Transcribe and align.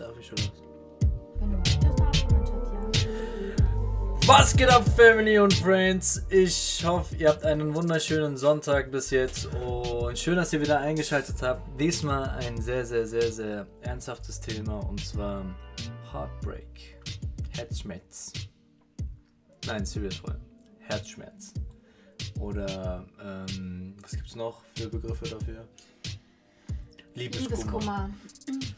Darf 0.00 0.18
ich 0.18 0.26
schon 0.28 0.38
was? 0.38 0.50
Was 4.26 4.56
geht 4.56 4.70
ab, 4.70 4.82
Family 4.96 5.38
und 5.38 5.52
Friends? 5.52 6.24
Ich 6.30 6.82
hoffe, 6.86 7.16
ihr 7.16 7.28
habt 7.28 7.44
einen 7.44 7.74
wunderschönen 7.74 8.38
Sonntag 8.38 8.90
bis 8.90 9.10
jetzt 9.10 9.46
und 9.56 10.18
schön, 10.18 10.36
dass 10.36 10.54
ihr 10.54 10.62
wieder 10.62 10.80
eingeschaltet 10.80 11.42
habt. 11.42 11.78
Diesmal 11.78 12.30
ein 12.30 12.62
sehr, 12.62 12.86
sehr, 12.86 13.06
sehr, 13.06 13.30
sehr 13.30 13.66
ernsthaftes 13.82 14.40
Thema 14.40 14.78
und 14.88 15.04
zwar 15.04 15.44
Heartbreak. 16.10 16.98
Herzschmerz. 17.50 18.32
Nein, 19.66 19.84
serious 19.84 20.16
voll. 20.16 20.40
Herzschmerz. 20.78 21.52
Oder 22.38 23.04
ähm, 23.22 23.96
was 24.00 24.12
gibt's 24.12 24.34
noch 24.34 24.62
für 24.74 24.88
Begriffe 24.88 25.26
dafür? 25.26 25.68
Liebeskummer. 27.14 28.10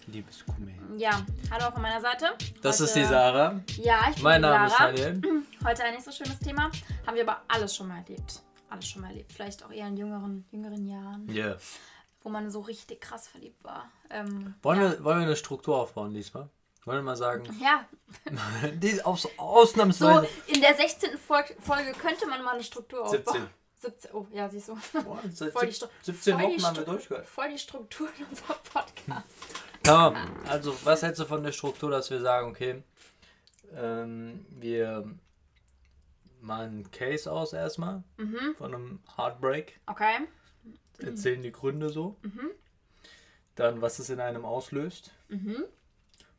Liebeskummer. 0.06 0.68
Ja, 0.96 1.24
hallo 1.50 1.66
auch 1.66 1.72
von 1.72 1.82
meiner 1.82 2.00
Seite. 2.00 2.26
Das 2.62 2.76
Heute- 2.76 2.84
ist 2.84 2.96
die 2.96 3.04
Sarah. 3.04 3.60
Ja, 3.76 4.06
ich 4.08 4.14
bin 4.16 4.24
Mein 4.24 4.40
Name 4.40 4.66
ist 4.66 4.76
Sarah. 4.76 4.92
Daniel. 4.92 5.42
Heute 5.64 5.84
ein 5.84 5.94
nicht 5.94 6.04
so 6.04 6.12
schönes 6.12 6.38
Thema. 6.38 6.70
Haben 7.06 7.14
wir 7.16 7.22
aber 7.22 7.42
alles 7.48 7.74
schon 7.76 7.88
mal 7.88 7.98
erlebt. 7.98 8.42
Alles 8.70 8.88
schon 8.88 9.02
mal 9.02 9.08
erlebt. 9.08 9.32
Vielleicht 9.32 9.62
auch 9.64 9.70
eher 9.70 9.86
in 9.86 9.96
jüngeren, 9.96 10.44
jüngeren 10.50 10.86
Jahren, 10.86 11.28
Yeah. 11.30 11.56
wo 12.22 12.30
man 12.30 12.50
so 12.50 12.60
richtig 12.60 13.00
krass 13.00 13.28
verliebt 13.28 13.62
war. 13.64 13.90
Ähm, 14.10 14.54
Wollen, 14.62 14.80
ja. 14.80 14.90
wir, 14.92 15.04
wollen 15.04 15.18
wir 15.20 15.26
eine 15.26 15.36
Struktur 15.36 15.76
aufbauen 15.76 16.12
diesmal? 16.14 16.48
Wollen 16.84 16.98
wir 16.98 17.02
mal 17.02 17.16
sagen, 17.16 17.44
Ja, 17.62 17.84
die 18.74 19.02
aus, 19.04 19.22
so 19.22 19.30
ausnahmsweise. 19.36 20.26
in 20.48 20.60
der 20.60 20.74
16. 20.74 21.16
Fol 21.18 21.44
Folge 21.60 21.92
könnte 21.92 22.26
man 22.26 22.42
mal 22.42 22.54
eine 22.54 22.64
Struktur 22.64 23.06
17. 23.08 23.18
aufbauen. 23.28 23.42
17. 23.42 23.61
Oh, 24.12 24.26
ja, 24.32 24.48
siehst 24.48 24.68
du. 24.68 24.78
Boah, 25.04 25.20
seit 25.32 25.52
Voll 25.54 25.66
die 25.66 25.72
Stru- 25.72 25.88
17 26.02 26.34
voll 26.38 26.42
die 26.50 26.56
Wochen 26.56 26.66
haben 26.66 26.76
wir 26.76 26.84
durchgehört. 26.84 27.26
Voll 27.26 27.48
die 27.50 27.58
Struktur 27.58 28.08
in 28.18 28.24
unserem 28.26 28.56
Podcast. 28.72 29.26
Ja, 29.86 30.14
also 30.48 30.76
was 30.84 31.02
hältst 31.02 31.20
du 31.20 31.24
von 31.24 31.42
der 31.42 31.50
Struktur, 31.50 31.90
dass 31.90 32.08
wir 32.08 32.20
sagen, 32.20 32.48
okay, 32.50 32.84
ähm, 33.74 34.46
wir 34.50 35.10
malen 36.40 36.70
einen 36.70 36.90
Case 36.92 37.30
aus 37.30 37.52
erstmal 37.52 38.04
Mhm. 38.16 38.54
von 38.58 38.72
einem 38.74 39.00
Heartbreak, 39.16 39.80
Okay. 39.86 40.20
erzählen 40.98 41.42
die 41.42 41.50
Gründe 41.50 41.88
so, 41.90 42.16
Mhm. 42.22 42.50
dann 43.56 43.82
was 43.82 43.98
es 43.98 44.08
in 44.08 44.20
einem 44.20 44.44
auslöst 44.44 45.10
Mhm. 45.28 45.64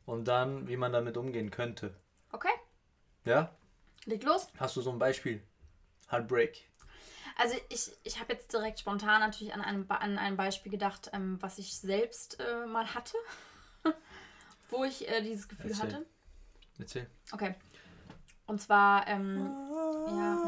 und 0.05 0.25
dann 0.29 0.69
wie 0.69 0.77
man 0.77 0.93
damit 0.93 1.17
umgehen 1.17 1.51
könnte. 1.51 1.93
Okay. 2.31 2.53
Ja? 3.25 3.53
Leg 4.05 4.23
los. 4.23 4.47
Hast 4.57 4.77
du 4.77 4.81
so 4.81 4.89
ein 4.91 4.99
Beispiel? 4.99 5.41
Heartbreak. 6.09 6.63
Also 7.37 7.55
ich, 7.69 7.91
ich 8.03 8.19
habe 8.19 8.33
jetzt 8.33 8.51
direkt 8.53 8.79
spontan 8.79 9.21
natürlich 9.21 9.53
an, 9.53 9.61
einem, 9.61 9.87
Be- 9.87 9.99
an 9.99 10.17
ein 10.17 10.37
Beispiel 10.37 10.71
gedacht, 10.71 11.09
ähm, 11.13 11.37
was 11.41 11.57
ich 11.57 11.77
selbst 11.77 12.39
äh, 12.39 12.65
mal 12.67 12.93
hatte, 12.93 13.17
wo 14.69 14.83
ich 14.83 15.07
äh, 15.09 15.21
dieses 15.21 15.47
Gefühl 15.47 15.71
Erzähl. 15.71 15.93
hatte. 15.93 16.05
Erzähl. 16.79 17.09
Okay. 17.31 17.55
Und 18.45 18.61
zwar, 18.61 19.07
ähm, 19.07 19.51
ja, 20.07 20.41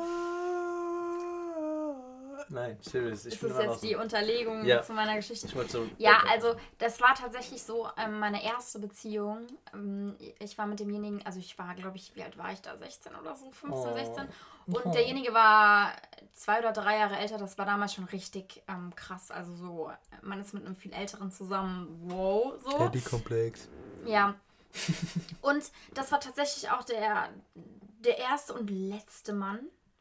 Nein, 2.49 2.77
serious. 2.81 3.25
Ich 3.25 3.41
ist 3.41 3.43
noch 3.43 3.59
jetzt 3.61 3.83
die 3.83 3.95
Unterlegung 3.95 4.63
Ja. 4.65 4.81
zu 4.81 4.93
meiner 4.93 5.15
Geschichte. 5.15 5.47
So 5.67 5.87
Ja, 5.97 6.21
also 6.29 6.55
das 6.77 6.99
war 7.01 7.13
tatsächlich 7.15 7.63
so 7.63 7.87
ähm, 7.97 8.19
meine 8.19 8.43
erste 8.43 8.79
Beziehung. 8.79 9.47
Ähm, 9.73 10.15
ich 10.39 10.57
war 10.57 10.65
mit 10.67 10.79
demjenigen, 10.79 11.25
also 11.25 11.39
ich 11.39 11.57
war, 11.57 11.73
glaube 11.75 11.97
ich, 11.97 12.15
wie 12.15 12.23
alt 12.23 12.37
war 12.37 12.51
ich 12.51 12.61
da? 12.61 12.75
16 12.77 13.15
oder 13.15 13.35
so, 13.35 13.51
15, 13.51 13.91
Oh. 13.91 13.93
16. 13.93 14.27
Und 14.67 14.85
Oh. 14.85 14.91
derjenige 14.91 15.33
war 15.33 15.91
zwei 16.33 16.59
oder 16.59 16.71
drei 16.71 16.97
Jahre 16.97 17.17
älter. 17.17 17.37
Das 17.37 17.57
war 17.57 17.65
damals 17.65 17.93
schon 17.93 18.05
richtig 18.05 18.63
ähm, 18.67 18.93
krass. 18.95 19.31
Also 19.31 19.53
so, 19.55 19.91
man 20.21 20.39
ist 20.41 20.53
mit 20.53 20.65
einem 20.65 20.75
viel 20.75 20.93
älteren 20.93 21.31
zusammen. 21.31 21.87
Wow, 22.05 22.53
so. 22.63 22.77
Daddy-Komplex. 22.77 23.67
Ja. 24.05 24.35
Und 25.41 25.71
das 25.93 26.11
war 26.11 26.19
tatsächlich 26.19 26.69
auch 26.71 26.83
der, 26.83 27.29
der 27.99 28.17
erste 28.17 28.53
und 28.53 28.69
letzte 28.69 29.31
Mann, 29.33 29.59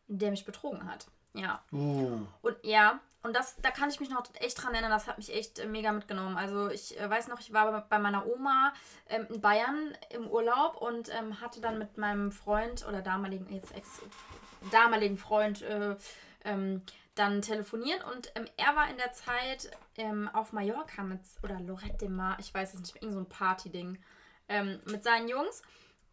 der 0.09 0.31
mich 0.31 0.44
betrogen 0.44 0.91
hat. 0.91 1.06
Ja. 1.34 1.62
Uh. 1.72 2.21
Und 2.43 2.56
ja, 2.62 3.00
und 3.22 3.34
das, 3.34 3.56
da 3.62 3.71
kann 3.71 3.89
ich 3.89 4.00
mich 4.00 4.11
noch 4.11 4.22
echt 4.34 4.62
dran 4.62 4.72
erinnern, 4.75 4.91
das 4.91 5.06
hat 5.09 5.19
mich 5.19 5.34
echt 5.34 5.59
äh, 5.59 5.67
mega 5.67 5.93
mitgenommen. 5.93 6.37
Also 6.37 6.69
ich 6.69 6.99
äh, 7.00 7.09
weiß 7.09 7.28
noch, 7.28 7.41
ich 7.41 7.53
war 7.53 7.81
bei- 7.83 7.99
meiner 7.99 8.27
Oma 8.27 8.72
ähm, 9.09 9.27
in 9.31 9.41
Bayern 9.41 9.97
im 10.11 10.28
Urlaub 10.28 10.77
und 10.77 11.09
ähm, 11.15 11.41
hatte 11.41 11.61
dann 11.61 11.78
mit 11.78 11.97
meinem 11.99 12.33
Freund 12.33 12.87
oder 12.87 13.03
damaligen, 13.03 13.53
jetzt 13.53 13.75
ex, 13.75 13.89
damaligen 14.71 15.17
Freund 15.19 15.62
äh, 15.62 15.97
ähm, 16.45 16.83
dann 17.15 17.43
telefoniert 17.43 18.05
und 18.12 18.31
ähm, 18.34 18.47
er 18.56 18.77
war 18.77 18.91
in 18.91 18.99
der 18.99 19.12
Zeit 19.12 19.71
ähm, 19.97 20.28
auf 20.33 20.53
Mallorca 20.53 21.03
mit, 21.03 21.21
oder 21.43 21.61
Lorette 21.61 21.99
de 21.99 22.09
Mar, 22.09 22.37
ich 22.41 22.53
weiß 22.53 22.75
es 22.75 22.81
nicht, 22.81 22.97
irgend 22.97 23.12
so 23.15 23.21
ein 23.21 23.28
Party-Ding, 23.28 23.99
ähm, 24.49 24.81
mit 24.84 25.03
seinen 25.05 25.28
Jungs 25.28 25.62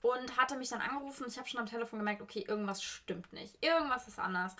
und 0.01 0.37
hatte 0.37 0.55
mich 0.57 0.69
dann 0.69 0.79
angerufen. 0.79 1.25
Ich 1.27 1.37
habe 1.37 1.47
schon 1.49 1.59
am 1.59 1.65
Telefon 1.65 1.99
gemerkt, 1.99 2.21
okay, 2.21 2.45
irgendwas 2.47 2.81
stimmt 2.83 3.33
nicht, 3.33 3.57
irgendwas 3.63 4.07
ist 4.07 4.19
anders. 4.19 4.55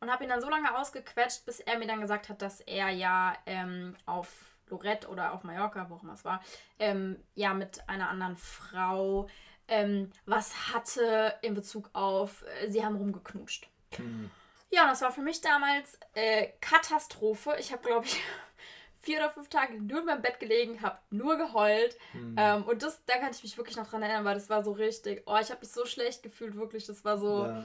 Und 0.00 0.10
habe 0.10 0.24
ihn 0.24 0.30
dann 0.30 0.42
so 0.42 0.50
lange 0.50 0.76
ausgequetscht, 0.76 1.46
bis 1.46 1.60
er 1.60 1.78
mir 1.78 1.86
dann 1.86 2.00
gesagt 2.00 2.28
hat, 2.28 2.42
dass 2.42 2.60
er 2.60 2.90
ja 2.90 3.34
ähm, 3.46 3.96
auf 4.04 4.28
Lorette 4.68 5.08
oder 5.08 5.32
auf 5.32 5.42
Mallorca, 5.42 5.88
wo 5.88 5.94
auch 5.94 6.02
immer 6.02 6.14
es 6.14 6.24
war, 6.24 6.42
ähm, 6.78 7.22
ja 7.34 7.54
mit 7.54 7.88
einer 7.88 8.10
anderen 8.10 8.36
Frau 8.36 9.28
ähm, 9.68 10.10
was 10.26 10.72
hatte 10.72 11.34
in 11.42 11.54
Bezug 11.54 11.90
auf, 11.92 12.44
äh, 12.62 12.70
sie 12.70 12.84
haben 12.84 12.96
rumgeknutscht. 12.96 13.68
Hm. 13.96 14.30
Ja, 14.70 14.82
und 14.82 14.88
das 14.88 15.02
war 15.02 15.12
für 15.12 15.22
mich 15.22 15.40
damals 15.40 15.98
äh, 16.14 16.48
Katastrophe. 16.60 17.56
Ich 17.58 17.72
habe, 17.72 17.82
glaube 17.82 18.06
ich, 18.06 18.20
vier 19.00 19.18
oder 19.18 19.30
fünf 19.30 19.48
Tage 19.48 19.80
nur 19.80 20.00
in 20.00 20.06
meinem 20.06 20.22
Bett 20.22 20.40
gelegen, 20.40 20.82
habe 20.82 20.98
nur 21.10 21.36
geheult. 21.36 21.96
Hm. 22.12 22.36
Ähm, 22.38 22.64
und 22.64 22.82
das, 22.82 23.04
da 23.06 23.18
kann 23.18 23.30
ich 23.30 23.42
mich 23.42 23.56
wirklich 23.56 23.76
noch 23.76 23.88
dran 23.88 24.02
erinnern, 24.02 24.24
weil 24.24 24.34
das 24.34 24.50
war 24.50 24.62
so 24.62 24.72
richtig, 24.72 25.22
oh, 25.26 25.38
ich 25.40 25.50
habe 25.50 25.60
mich 25.60 25.70
so 25.70 25.84
schlecht 25.84 26.22
gefühlt, 26.22 26.56
wirklich. 26.56 26.86
Das 26.86 27.04
war 27.04 27.18
so, 27.18 27.44
Ja, 27.46 27.64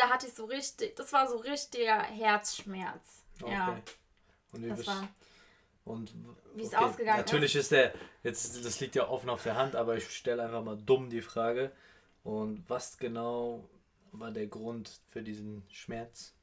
da 0.00 0.08
hatte 0.08 0.26
ich 0.26 0.32
so 0.32 0.46
richtig, 0.46 0.96
das 0.96 1.12
war 1.12 1.28
so 1.28 1.36
richtiger 1.36 2.02
Herzschmerz. 2.02 3.24
okay. 3.42 3.52
Ja, 3.52 3.80
Und 4.52 4.64
wie 4.64 4.68
das 4.68 4.86
war. 4.86 5.08
und 5.84 6.14
Wie 6.54 6.62
es 6.62 6.74
ausgegangen 6.74 7.18
Natürlich 7.18 7.54
ist 7.54 7.70
der, 7.70 7.92
jetzt 8.22 8.64
das 8.64 8.80
liegt 8.80 8.94
ja 8.94 9.08
offen 9.08 9.28
auf 9.28 9.42
der 9.42 9.56
Hand, 9.56 9.76
aber 9.76 9.96
ich 9.96 10.08
stelle 10.10 10.42
einfach 10.42 10.64
mal 10.64 10.78
dumm 10.78 11.10
die 11.10 11.20
Frage. 11.20 11.70
Und 12.22 12.64
was 12.68 12.98
genau 12.98 13.68
war 14.12 14.30
der 14.30 14.46
Grund 14.46 15.00
für 15.08 15.22
diesen 15.22 15.64
Schmerz? 15.70 16.34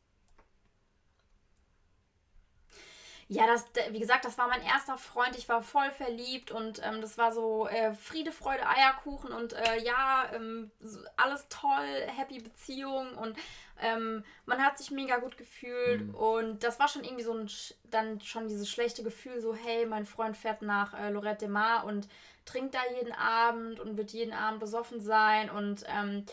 Ja, 3.29 3.45
das, 3.45 3.65
wie 3.91 3.99
gesagt, 3.99 4.23
das 4.23 4.37
war 4.37 4.47
mein 4.47 4.61
erster 4.61 4.97
Freund. 4.97 5.35
Ich 5.37 5.49
war 5.49 5.61
voll 5.61 5.91
verliebt 5.91 6.51
und 6.51 6.81
ähm, 6.81 7.01
das 7.01 7.17
war 7.17 7.33
so 7.33 7.67
äh, 7.67 7.93
Friede, 7.93 8.31
Freude, 8.31 8.65
Eierkuchen 8.65 9.33
und 9.33 9.51
äh, 9.51 9.83
ja, 9.83 10.29
ähm, 10.33 10.71
alles 11.17 11.45
toll, 11.49 12.07
happy 12.15 12.39
Beziehung 12.39 13.15
und 13.17 13.37
ähm, 13.81 14.23
man 14.45 14.63
hat 14.63 14.77
sich 14.77 14.91
mega 14.91 15.17
gut 15.17 15.37
gefühlt 15.37 16.07
Mhm. 16.07 16.15
und 16.15 16.63
das 16.63 16.79
war 16.79 16.87
schon 16.87 17.03
irgendwie 17.03 17.23
so 17.23 17.33
ein, 17.33 17.49
dann 17.83 18.21
schon 18.21 18.47
dieses 18.47 18.69
schlechte 18.69 19.03
Gefühl, 19.03 19.41
so 19.41 19.53
hey, 19.53 19.85
mein 19.85 20.05
Freund 20.05 20.37
fährt 20.37 20.61
nach 20.61 20.93
äh, 20.97 21.09
Lorette 21.09 21.45
de 21.45 21.49
Mar 21.49 21.83
und 21.83 22.07
trinkt 22.45 22.75
da 22.75 22.79
jeden 22.97 23.11
Abend 23.13 23.81
und 23.81 23.97
wird 23.97 24.11
jeden 24.11 24.33
Abend 24.33 24.61
besoffen 24.61 25.01
sein 25.01 25.49
und 25.49 25.83
ähm, 25.87 26.25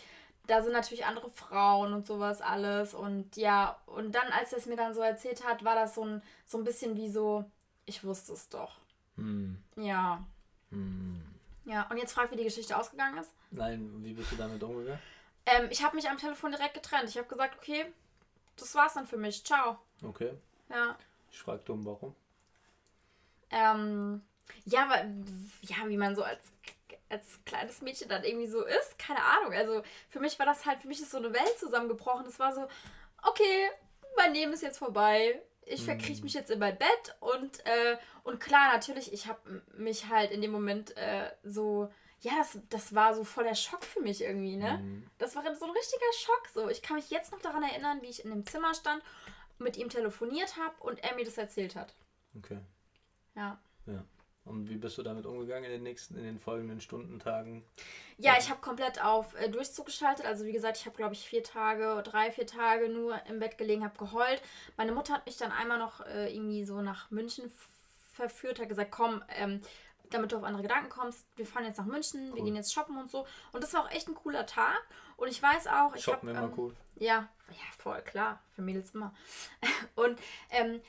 da 0.47 0.62
sind 0.62 0.72
natürlich 0.72 1.06
andere 1.06 1.31
Frauen 1.31 1.93
und 1.93 2.06
sowas 2.06 2.41
alles. 2.41 2.94
Und 2.94 3.37
ja, 3.37 3.78
und 3.87 4.15
dann, 4.15 4.28
als 4.28 4.53
er 4.53 4.59
es 4.59 4.66
mir 4.66 4.77
dann 4.77 4.94
so 4.94 5.00
erzählt 5.00 5.44
hat, 5.44 5.65
war 5.65 5.75
das 5.75 5.94
so 5.94 6.05
ein, 6.05 6.22
so 6.47 6.59
ein 6.59 6.65
bisschen 6.65 6.97
wie 6.97 7.10
so, 7.10 7.44
ich 7.87 8.05
wusste 8.05 8.32
es 8.32 8.49
doch. 8.49 8.78
Hm. 9.16 9.62
Ja. 9.77 10.25
Hm. 10.71 11.22
Ja, 11.65 11.87
und 11.91 11.97
jetzt 11.97 12.12
frag, 12.12 12.31
wie 12.31 12.37
die 12.37 12.44
Geschichte 12.44 12.77
ausgegangen 12.77 13.19
ist. 13.19 13.32
Nein, 13.50 13.91
wie 14.05 14.12
bist 14.12 14.32
du 14.32 14.37
damit 14.37 14.62
umgegangen? 14.62 15.00
Ähm, 15.47 15.69
ich 15.71 15.82
habe 15.82 15.97
mich 15.97 16.09
am 16.09 16.19
Telefon 16.19 16.53
direkt 16.53 16.75
getrennt. 16.75 17.09
Ich 17.09 17.16
habe 17.16 17.28
gesagt, 17.28 17.56
okay, 17.56 17.87
das 18.56 18.75
war's 18.75 18.94
dann 18.94 19.06
für 19.06 19.16
mich. 19.16 19.44
Ciao. 19.44 19.78
Okay. 20.03 20.32
Ja. 20.69 20.97
Ich 21.31 21.38
frage 21.38 21.62
dumm, 21.65 21.84
warum? 21.84 22.15
Ähm, 23.50 24.22
ja, 24.65 24.84
aber, 24.84 25.05
ja, 25.62 25.88
wie 25.88 25.96
man 25.96 26.14
so 26.14 26.23
als, 26.23 26.41
als 27.09 27.41
kleines 27.45 27.83
Mädchen 27.83 28.09
dann 28.09 28.25
irgendwie 28.25 28.47
so 28.47 28.65
ist, 28.65 28.99
keine 28.99 29.23
Ahnung. 29.23 29.53
Also 29.53 29.83
für 30.09 30.21
mich 30.21 30.39
war 30.39 30.47
das 30.47 30.65
halt, 30.67 30.81
für 30.83 30.89
mich 30.89 31.01
ist 31.01 31.11
so 31.11 31.19
eine 31.19 31.33
Welt 31.33 31.59
zusammengebrochen. 31.59 32.27
Es 32.27 32.39
war 32.39 32.55
so, 32.55 32.67
okay, 33.23 33.71
mein 34.17 34.35
Leben 34.35 34.53
ist 34.53 34.62
jetzt 34.62 34.79
vorbei. 34.79 35.41
Ich 35.67 35.81
Mhm. 35.83 35.85
verkriech 35.87 36.23
mich 36.23 36.35
jetzt 36.35 36.51
in 36.51 36.59
mein 36.59 36.77
Bett 36.77 37.17
und, 37.21 37.65
äh, 37.67 37.97
und 38.23 38.39
klar, 38.41 38.73
natürlich, 38.73 39.12
ich 39.12 39.27
habe 39.29 39.62
mich 39.77 40.09
halt 40.09 40.31
in 40.31 40.43
dem 40.43 40.51
Moment 40.51 40.97
äh, 40.97 41.31
so, 41.43 41.91
ja, 42.21 42.33
das, 42.39 42.59
das 42.71 42.95
war 42.95 43.15
so 43.15 43.25
voll 43.25 43.45
der 43.45 43.55
Schock 43.55 43.85
für 43.85 44.01
mich 44.01 44.23
irgendwie, 44.23 44.56
ne? 44.56 44.79
Hm. 44.79 45.06
Das 45.19 45.37
war 45.37 45.43
so 45.55 45.65
ein 45.67 45.71
richtiger 45.71 46.12
Schock. 46.19 46.49
So, 46.53 46.69
ich 46.69 46.83
kann 46.83 46.97
mich 46.97 47.11
jetzt 47.11 47.33
noch 47.33 47.41
daran 47.41 47.62
erinnern, 47.62 48.01
wie 48.03 48.09
ich 48.09 48.25
in 48.25 48.31
dem 48.31 48.47
Zimmer 48.47 48.75
stand, 48.75 49.03
mit 49.59 49.77
ihm 49.77 49.89
telefoniert 49.89 50.56
habe 50.56 50.75
und 50.81 51.03
er 51.05 51.15
mir 51.15 51.25
das 51.25 51.39
erzählt 51.39 51.77
hat. 51.77 51.95
Okay. 52.37 52.59
Ja. 53.35 53.61
Ja. 53.87 54.05
Und 54.44 54.69
wie 54.69 54.76
bist 54.76 54.99
du 54.99 55.02
damit 55.02 55.25
umgegangen 55.25 55.64
in 55.64 55.70
den 55.70 55.82
nächsten, 55.82 56.17
in 56.19 56.25
den 56.25 56.38
folgenden 56.38 56.81
Stunden, 56.81 57.19
Tagen? 57.19 57.64
Ja, 58.19 58.35
ich 58.38 58.50
habe 58.50 58.61
komplett 58.61 59.02
auf 59.02 59.35
äh, 59.41 59.49
Durchzug 59.49 59.87
geschaltet. 59.87 60.26
Also 60.26 60.44
wie 60.44 60.52
gesagt, 60.52 60.76
ich 60.76 60.85
habe, 60.87 60.96
glaube 60.96 61.14
ich, 61.14 61.26
vier 61.26 61.43
Tage, 61.43 62.02
drei, 62.05 62.31
vier 62.31 62.46
Tage 62.46 62.91
nur 62.91 63.19
im 63.26 63.38
Bett 63.38 63.56
gelegen, 63.56 63.82
habe 63.85 63.96
geheult. 63.96 64.43
Meine 64.76 64.93
Mutter 64.93 65.14
hat 65.14 65.25
mich 65.25 65.38
dann 65.38 65.50
einmal 65.50 65.79
noch 65.79 66.05
äh, 66.06 66.35
irgendwie 66.35 66.64
so 66.64 66.82
nach 66.82 67.11
München 67.11 67.50
verführt, 68.12 68.61
hat 68.61 68.69
gesagt, 68.69 68.91
komm, 68.91 69.23
ähm, 69.37 69.61
damit 70.11 70.31
du 70.31 70.37
auf 70.37 70.44
andere 70.44 70.62
Gedanken 70.62 70.91
kommst. 70.91 71.26
Wir 71.37 71.46
fahren 71.46 71.64
jetzt 71.64 71.79
nach 71.79 71.87
München, 71.87 72.26
wir 72.26 72.41
Cool. 72.41 72.44
gehen 72.44 72.56
jetzt 72.56 72.73
shoppen 72.73 72.99
und 72.99 73.11
so. 73.11 73.26
Und 73.52 73.64
das 73.64 73.73
war 73.73 73.85
auch 73.85 73.91
echt 73.91 74.08
ein 74.08 74.14
cooler 74.14 74.46
Tag. 74.46 74.81
Und 75.17 75.29
ich 75.29 75.43
weiß 75.43 75.69
auch, 75.69 75.94
ich 75.94 76.05
Shoppen 76.05 76.29
hab, 76.29 76.37
immer 76.37 76.46
ähm, 76.49 76.58
cool. 76.58 76.76
Ja, 76.96 77.29
ja, 77.50 77.56
voll 77.79 78.00
klar. 78.02 78.41
Für 78.55 78.62
Mädels 78.62 78.91
immer. 78.94 79.14
Und, 79.94 80.19
ähm, 80.50 80.81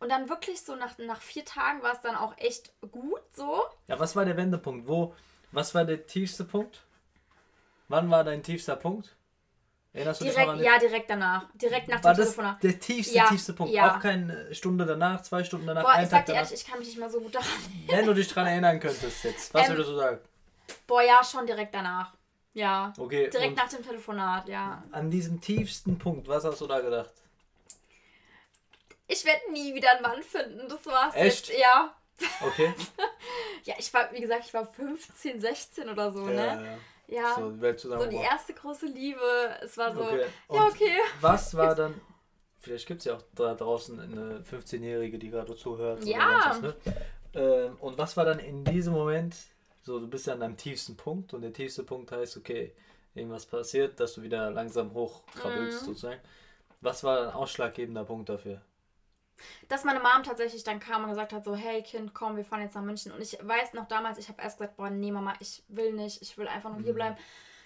und 0.00 0.08
dann 0.08 0.28
wirklich 0.28 0.62
so 0.62 0.74
nach, 0.74 0.98
nach 0.98 1.20
vier 1.20 1.44
Tagen 1.44 1.82
war 1.82 1.92
es 1.94 2.00
dann 2.00 2.16
auch 2.16 2.36
echt 2.38 2.72
gut 2.90 3.20
so. 3.32 3.62
Ja, 3.86 4.00
was 4.00 4.16
war 4.16 4.24
der 4.24 4.36
Wendepunkt? 4.36 4.88
Wo, 4.88 5.14
was 5.52 5.74
war 5.76 5.84
der 5.84 6.06
tiefste 6.06 6.44
Punkt? 6.44 6.82
Wann 7.88 8.10
war 8.10 8.24
dein 8.24 8.42
tiefster 8.42 8.74
Punkt? 8.74 9.14
Erinnerst 9.92 10.22
du 10.22 10.24
dich 10.24 10.34
noch 10.36 10.44
Direkt, 10.54 10.64
ja, 10.64 10.78
direkt 10.78 11.10
danach. 11.10 11.44
Direkt 11.54 11.88
nach 11.88 12.02
War 12.02 12.14
dem 12.14 12.16
das 12.18 12.30
Telefonat. 12.34 12.62
der 12.62 12.80
tiefste, 12.80 13.14
Ja, 13.14 13.26
tiefste 13.28 13.52
Punkt? 13.52 13.74
ja. 13.74 13.94
Auch 13.94 14.00
keine 14.00 14.52
Stunde 14.54 14.86
danach, 14.86 15.20
zwei 15.22 15.44
Stunden 15.44 15.66
danach, 15.66 15.82
Boah, 15.82 16.02
ich 16.02 16.08
sag 16.08 16.20
Tag 16.20 16.26
dir 16.26 16.32
danach? 16.32 16.46
ehrlich, 16.48 16.60
ich 16.64 16.66
kann 16.68 16.78
mich 16.78 16.88
nicht 16.88 16.98
mehr 16.98 17.10
so 17.10 17.20
gut 17.20 17.34
daran 17.34 17.48
Wenn 17.86 18.06
du 18.06 18.14
dich 18.14 18.26
dran 18.28 18.46
erinnern 18.46 18.80
könntest 18.80 19.22
jetzt, 19.24 19.52
was 19.52 19.66
Ähm, 19.68 19.72
würdest 19.74 19.90
du 19.90 19.96
sagen? 19.96 20.18
Boah, 20.86 21.02
ja, 21.02 21.22
schon 21.22 21.46
direkt 21.46 21.74
danach. 21.74 22.14
Ja. 22.54 22.92
Okay, 22.98 23.30
Direkt 23.30 23.56
nach 23.56 23.68
dem 23.68 23.82
Telefonat, 23.82 24.46
ja. 24.48 24.82
an 24.92 25.10
diesem 25.10 25.40
tiefsten 25.40 25.98
Punkt, 25.98 26.28
was 26.28 26.44
hast 26.44 26.60
du 26.60 26.66
da 26.66 26.80
gedacht? 26.80 27.10
Ich 29.08 29.24
werde 29.24 29.52
nie 29.52 29.74
wieder 29.74 29.90
einen 29.92 30.02
Mann 30.02 30.22
finden. 30.22 30.68
Das 30.68 30.84
war's 30.86 31.14
Echt? 31.14 31.48
jetzt. 31.48 31.58
Ja. 31.60 31.94
Okay. 32.46 32.72
Ja, 33.64 33.74
ich 33.78 33.94
war, 33.94 34.10
wie 34.12 34.20
gesagt, 34.20 34.44
ich 34.46 34.54
war 34.54 34.66
15, 34.66 35.40
16 35.40 35.88
oder 35.88 36.10
so, 36.10 36.26
ne? 36.26 36.78
Ja. 37.06 37.34
So, 37.36 37.42
So, 37.42 37.50
die 37.50 37.76
zusammen. 37.76 38.10
die 38.10 38.16
erste 38.16 38.52
große 38.54 38.86
Liebe. 38.86 39.20
Es 39.62 39.78
war 39.78 39.94
so, 39.94 40.02
Okay. 40.02 40.26
ja, 40.50 40.66
okay. 40.66 40.98
Was 41.20 41.56
war 41.56 41.72
dann, 41.76 42.00
vielleicht 42.58 42.88
gibt 42.88 42.98
es 43.00 43.04
ja 43.04 43.14
auch 43.14 43.22
da 43.36 43.54
draußen 43.54 44.00
eine 44.00 44.40
15-Jährige, 44.40 45.16
die 45.18 45.30
gerade 45.30 45.54
zuhört. 45.54 46.04
Ja. 46.04 46.46
was, 46.50 46.60
ne? 46.60 46.74
ähm, 47.34 47.76
und 47.78 47.98
was 47.98 48.16
war 48.16 48.24
dann 48.24 48.40
in 48.40 48.64
diesem 48.64 48.94
Moment, 48.94 49.36
so 49.82 50.00
du 50.00 50.08
bist 50.08 50.26
ja 50.26 50.34
an 50.34 50.40
deinem 50.40 50.56
tiefsten 50.56 50.96
Punkt 50.96 51.34
und 51.34 51.42
der 51.42 51.52
tiefste 51.52 51.82
Punkt 51.84 52.12
heißt, 52.12 52.36
okay, 52.36 52.74
irgendwas 53.14 53.46
passiert, 53.46 54.00
dass 54.00 54.14
du 54.14 54.22
wieder 54.22 54.50
langsam 54.50 54.92
hochkrabbelst 54.94 55.80
Mhm. 55.80 55.84
sozusagen. 55.84 56.20
Was 56.80 57.04
war 57.04 57.28
ein 57.28 57.34
ausschlaggebender 57.34 58.04
Punkt 58.04 58.28
dafür? 58.28 58.62
Dass 59.68 59.84
meine 59.84 60.00
Mom 60.00 60.22
tatsächlich 60.24 60.62
dann 60.64 60.78
kam 60.80 61.02
und 61.04 61.10
gesagt 61.10 61.32
hat, 61.32 61.44
so, 61.44 61.54
hey 61.54 61.82
Kind, 61.82 62.14
komm, 62.14 62.36
wir 62.36 62.44
fahren 62.44 62.62
jetzt 62.62 62.74
nach 62.74 62.82
München. 62.82 63.12
Und 63.12 63.20
ich 63.20 63.38
weiß 63.40 63.74
noch 63.74 63.88
damals, 63.88 64.18
ich 64.18 64.28
habe 64.28 64.40
erst 64.42 64.58
gesagt, 64.58 64.76
boah, 64.76 64.90
nee 64.90 65.10
Mama, 65.10 65.34
ich 65.40 65.62
will 65.68 65.92
nicht, 65.92 66.22
ich 66.22 66.36
will 66.38 66.46
einfach 66.48 66.70
nur 66.70 66.80
Mhm. 66.80 66.84
hier 66.84 66.94
bleiben. 66.94 67.16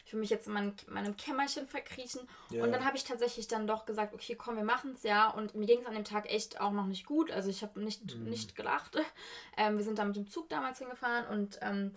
Ich 0.06 0.12
will 0.12 0.20
mich 0.20 0.31
jetzt 0.31 0.47
in 0.47 0.53
mein, 0.53 0.73
meinem 0.87 1.17
Kämmerchen 1.17 1.67
verkriechen. 1.67 2.20
Ja. 2.50 2.62
Und 2.62 2.70
dann 2.70 2.85
habe 2.85 2.97
ich 2.97 3.03
tatsächlich 3.03 3.49
dann 3.49 3.67
doch 3.67 3.85
gesagt, 3.87 4.14
okay, 4.14 4.37
komm, 4.37 4.56
wir 4.56 4.64
machen 4.64 4.93
es 4.94 5.03
ja. 5.03 5.29
Und 5.29 5.56
mir 5.56 5.67
ging 5.67 5.81
es 5.81 5.87
an 5.87 5.94
dem 5.94 6.05
Tag 6.05 6.32
echt 6.32 6.61
auch 6.61 6.70
noch 6.70 6.87
nicht 6.87 7.06
gut. 7.06 7.32
Also 7.32 7.50
ich 7.50 7.62
habe 7.62 7.81
nicht, 7.81 8.17
Mhm. 8.17 8.25
nicht 8.31 8.55
gelacht. 8.56 8.97
Ähm, 9.58 9.79
wir 9.79 9.85
sind 9.85 9.99
da 9.99 10.05
mit 10.05 10.17
dem 10.17 10.29
Zug 10.29 10.49
damals 10.50 10.79
hingefahren 10.79 11.26
und 11.29 11.58
ähm, 11.62 11.94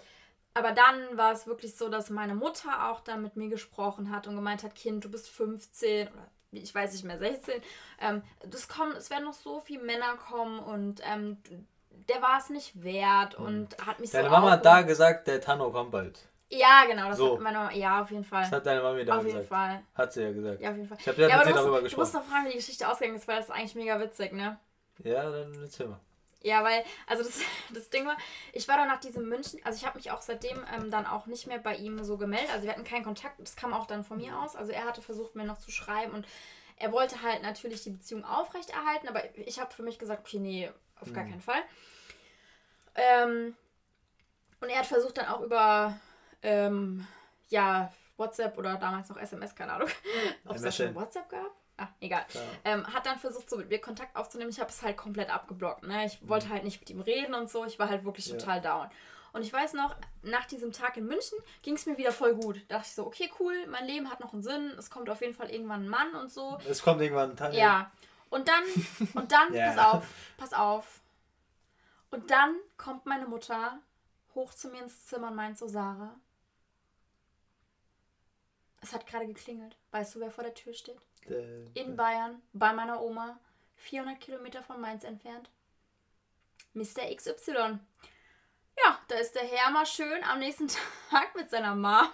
aber 0.54 0.72
dann 0.72 1.18
war 1.18 1.34
es 1.34 1.46
wirklich 1.46 1.76
so, 1.76 1.90
dass 1.90 2.10
meine 2.10 2.36
Mutter 2.36 2.90
auch 2.90 3.02
dann 3.02 3.22
mit 3.22 3.36
mir 3.36 3.50
gesprochen 3.50 4.12
hat 4.12 4.28
und 4.28 4.36
gemeint 4.36 4.64
hat, 4.64 4.76
Kind, 4.76 5.04
du 5.04 5.12
bist 5.12 5.30
15 5.30 6.08
oder 6.08 6.28
ich 6.52 6.74
weiß 6.74 6.94
nicht 6.94 7.04
mehr, 7.04 7.18
16. 7.20 7.62
Ähm, 8.00 8.24
das 8.50 8.68
kommen, 8.70 8.94
es 8.96 9.10
werden 9.10 9.26
noch 9.26 9.34
so 9.34 9.60
viele 9.60 9.84
Männer 9.84 10.16
kommen 10.16 10.60
und 10.60 11.02
ähm, 11.04 11.38
der 12.08 12.22
war 12.22 12.40
es 12.40 12.50
nicht 12.50 12.82
wert 12.82 13.36
und 13.36 13.78
hat 13.86 14.00
mich 14.00 14.12
Deine 14.12 14.30
so 14.30 14.32
Mama 14.32 14.52
hat 14.52 14.66
da 14.66 14.82
gesagt, 14.82 15.28
der 15.28 15.42
Tanno 15.42 15.70
kommt 15.72 15.92
bald. 15.92 16.29
Ja, 16.52 16.86
genau, 16.86 17.10
das 17.10 17.18
So. 17.18 17.34
hat 17.36 17.42
meine 17.42 17.58
Mama, 17.60 17.72
ja, 17.74 18.02
auf 18.02 18.10
jeden 18.10 18.24
Fall. 18.24 18.42
Das 18.42 18.52
hat 18.52 18.66
deine 18.66 18.82
Mami 18.82 19.06
da 19.06 19.18
auf 19.18 19.24
jeden 19.24 19.38
gesagt. 19.40 19.50
Fall. 19.50 19.84
Hat 19.94 20.14
sie 20.14 20.24
ja 20.24 20.32
gesagt. 20.32 20.60
Ja, 20.62 20.70
auf 20.72 20.76
jeden 20.78 20.88
Fall. 20.88 20.98
Ich 21.00 21.08
habe 21.08 21.22
ja, 21.22 21.28
Ja, 21.28 21.38
mit 21.38 21.48
du 21.48 21.54
darüber 21.54 21.82
musst, 21.82 21.94
du 21.94 21.98
musst 22.00 22.12
gesprochen. 22.12 22.26
noch 22.26 22.32
fragen, 22.32 22.46
wie 22.48 22.52
die 22.52 22.58
Geschichte 22.58 22.90
ausgegangen 22.90 23.18
ist, 23.18 23.28
weil 23.28 23.36
das 23.38 23.46
ist 23.46 23.52
eigentlich 23.52 23.76
mega 23.76 24.00
witzig, 24.00 24.32
ne? 24.34 24.60
Ja, 25.04 25.30
dann 25.30 25.54
erzähl 25.62 25.88
mal. 25.88 26.00
Ja, 26.42 26.64
weil, 26.64 26.84
also 27.06 27.24
das, 27.24 27.40
das 27.74 27.90
Ding 27.92 28.08
war, 28.08 28.18
ich 28.54 28.68
war 28.68 28.78
dann 28.78 28.88
nach 28.88 29.00
diesem 29.00 29.30
München, 29.30 29.60
also 29.64 29.78
ich 29.78 29.86
habe 29.86 29.98
mich 29.98 30.10
auch 30.10 30.22
seitdem 30.22 30.58
ähm, 30.76 30.90
dann 30.90 31.06
auch 31.06 31.28
nicht 31.28 31.46
mehr 31.46 31.60
bei 31.60 31.76
ihm 31.76 32.04
so 32.04 32.18
gemeldet. 32.18 32.50
Also 32.52 32.64
wir 32.66 32.72
hatten 32.72 32.84
keinen 32.84 33.04
Kontakt, 33.04 33.40
das 33.40 33.56
kam 33.56 33.74
auch 33.74 33.86
dann 33.86 34.04
von 34.04 34.18
mir 34.18 34.36
aus. 34.40 34.56
Also 34.56 34.72
er 34.72 34.86
hatte 34.86 35.02
versucht, 35.04 35.36
mir 35.36 35.44
noch 35.46 35.60
zu 35.60 35.70
schreiben 35.70 36.14
und 36.14 36.26
er 36.78 36.92
wollte 36.92 37.22
halt 37.22 37.44
natürlich 37.44 37.84
die 37.84 37.90
Beziehung 37.92 38.24
aufrechterhalten, 38.26 39.08
aber 39.10 39.22
ich 39.38 39.60
habe 39.60 39.72
für 39.74 39.84
mich 39.84 40.00
gesagt, 40.00 40.26
okay, 40.26 40.40
nee, 40.40 40.72
auf 41.02 41.14
gar 41.14 41.26
keinen 41.26 41.42
Fall. 41.42 41.62
Ähm, 42.96 43.56
und 44.62 44.70
er 44.70 44.80
hat 44.80 44.86
versucht 44.88 45.18
dann 45.18 45.28
auch 45.28 45.42
über, 45.42 46.00
ähm, 46.44 47.06
ja, 47.50 47.92
WhatsApp 48.18 48.58
oder 48.58 48.76
damals 48.78 49.10
noch 49.10 49.18
SMS, 49.18 49.56
keine 49.56 49.74
Ahnung, 49.74 49.90
ob 50.46 50.56
es 50.56 50.62
da 50.62 50.72
schon. 50.72 50.94
WhatsApp 50.96 51.30
gab. 51.30 51.52
Ah, 51.78 51.88
egal. 52.02 52.26
Ja. 52.34 52.42
Ähm, 52.66 52.86
hat 52.94 53.06
dann 53.06 53.18
versucht, 53.18 53.50
so 53.50 53.56
mit 53.56 53.70
mir 53.70 53.80
Kontakt 53.80 54.16
aufzunehmen. 54.18 54.50
Ich 54.50 54.60
habe 54.60 54.70
es 54.70 54.82
halt 54.82 54.98
komplett 54.98 55.30
abgeblockt. 55.30 55.84
Ne? 55.84 56.06
Ich 56.06 56.28
wollte 56.28 56.50
halt 56.50 56.66
nicht 56.66 56.82
mit 56.82 56.90
ihm 56.90 57.00
reden 57.00 57.34
und 57.34 57.50
so. 57.50 57.64
Ich 57.64 57.80
war 57.80 57.88
halt 57.90 58.04
wirklich 58.04 58.28
Ja. 58.28 58.38
total 58.38 58.60
down. 58.62 58.90
Und 59.32 59.44
ich 59.44 59.54
weiß 59.54 59.74
noch, 59.74 59.96
nach 60.22 60.46
diesem 60.46 60.74
Tag 60.74 60.98
in 60.98 61.06
München 61.06 61.38
ging 61.62 61.76
es 61.76 61.86
mir 61.86 61.98
wieder 61.98 62.12
voll 62.12 62.34
gut. 62.36 62.58
Da 62.68 62.76
dachte 62.78 62.88
ich 62.90 62.96
so, 62.96 63.06
okay, 63.06 63.32
cool, 63.40 63.54
mein 63.68 63.86
Leben 63.86 64.10
hat 64.12 64.20
noch 64.20 64.34
einen 64.34 64.42
Sinn. 64.42 64.72
Es 64.78 64.90
kommt 64.90 65.10
auf 65.10 65.22
jeden 65.22 65.34
Fall 65.36 65.52
irgendwann 65.52 65.86
ein 65.86 65.88
Mann 65.90 66.16
und 66.16 66.30
so. 66.32 66.58
Es 66.68 66.82
kommt 66.82 67.00
irgendwann 67.02 67.30
ein 67.32 67.38
Tanno. 67.38 67.56
Ja. 67.56 67.92
Und 68.30 68.50
dann, 68.50 68.64
und 69.14 69.32
dann, 69.32 69.54
Ja. 69.54 69.72
pass 69.72 69.78
auf, 69.94 70.04
pass 70.38 70.54
auf. 70.54 71.00
Und 72.12 72.30
dann 72.32 72.56
kommt 72.76 73.06
meine 73.06 73.26
Mutter 73.28 73.80
hoch 74.36 74.54
zu 74.54 74.68
mir 74.70 74.82
ins 74.82 75.06
Zimmer 75.06 75.28
und 75.30 75.36
meint 75.36 75.58
so, 75.58 75.68
Sarah, 75.68 76.16
es 78.82 78.94
hat 78.94 79.06
gerade 79.08 79.28
geklingelt. 79.28 79.76
Weißt 79.92 80.16
du, 80.16 80.20
wer 80.20 80.32
vor 80.32 80.44
der 80.44 80.54
Tür 80.54 80.74
steht? 80.74 80.98
Der- 81.28 81.66
In 81.76 81.96
Bayern, 81.96 82.42
bei 82.54 82.74
meiner 82.74 83.02
Oma, 83.02 83.40
400 83.76 84.20
Kilometer 84.20 84.64
von 84.64 84.80
Mainz 84.82 85.04
entfernt. 85.04 85.50
Mr. 86.74 87.14
XY. 87.16 87.80
Ja, 88.84 89.00
da 89.08 89.16
ist 89.16 89.34
der 89.36 89.44
Herr 89.44 89.72
mal 89.72 89.86
schön 89.86 90.24
am 90.24 90.40
nächsten 90.40 90.68
Tag 91.10 91.36
mit 91.36 91.50
seiner 91.50 91.76
Mom 91.76 92.08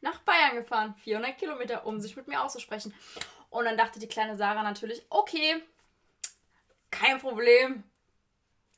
nach 0.00 0.18
Bayern 0.20 0.56
gefahren. 0.56 0.94
400 1.02 1.36
Kilometer, 1.38 1.86
um 1.86 2.00
sich 2.00 2.16
mit 2.16 2.28
mir 2.28 2.42
auszusprechen. 2.42 2.94
Und 3.50 3.64
dann 3.64 3.76
dachte 3.76 3.98
die 3.98 4.08
kleine 4.08 4.36
Sarah 4.36 4.62
natürlich, 4.62 5.04
okay, 5.10 5.62
kein 6.90 7.18
Problem. 7.20 7.84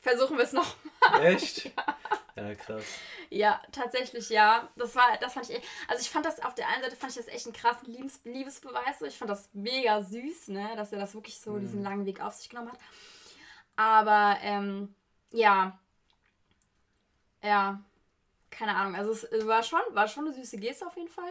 Versuchen 0.00 0.36
wir 0.36 0.44
es 0.44 0.52
noch. 0.52 0.76
Echt? 1.22 1.64
ja. 1.76 1.98
Krass. 2.34 2.84
Ja, 3.30 3.62
tatsächlich 3.72 4.28
ja. 4.28 4.68
Das 4.76 4.94
war, 4.96 5.16
das 5.20 5.32
fand 5.32 5.48
ich, 5.48 5.56
echt- 5.56 5.68
also 5.88 6.00
ich 6.02 6.10
fand 6.10 6.26
das 6.26 6.40
auf 6.42 6.54
der 6.54 6.68
einen 6.68 6.82
Seite 6.82 6.96
fand 6.96 7.12
ich 7.12 7.18
das 7.18 7.28
echt 7.28 7.46
einen 7.46 7.54
krassen 7.54 7.92
Liebes, 7.92 8.20
Liebesbeweis. 8.24 8.98
So. 8.98 9.06
Ich 9.06 9.16
fand 9.16 9.30
das 9.30 9.48
mega 9.52 10.02
süß, 10.02 10.48
ne, 10.48 10.74
dass 10.76 10.92
er 10.92 10.98
das 10.98 11.14
wirklich 11.14 11.40
so 11.40 11.58
diesen 11.58 11.82
langen 11.82 12.06
Weg 12.06 12.20
auf 12.20 12.34
sich 12.34 12.48
genommen 12.48 12.72
hat. 12.72 12.78
Aber 13.76 14.38
ähm, 14.42 14.94
ja, 15.30 15.78
ja, 17.42 17.80
keine 18.54 18.76
Ahnung. 18.76 18.94
Also 18.94 19.12
es 19.12 19.46
war 19.46 19.62
schon, 19.62 19.80
war 19.90 20.08
schon 20.08 20.26
eine 20.26 20.34
süße 20.34 20.56
Geste 20.58 20.86
auf 20.86 20.96
jeden 20.96 21.08
Fall. 21.08 21.30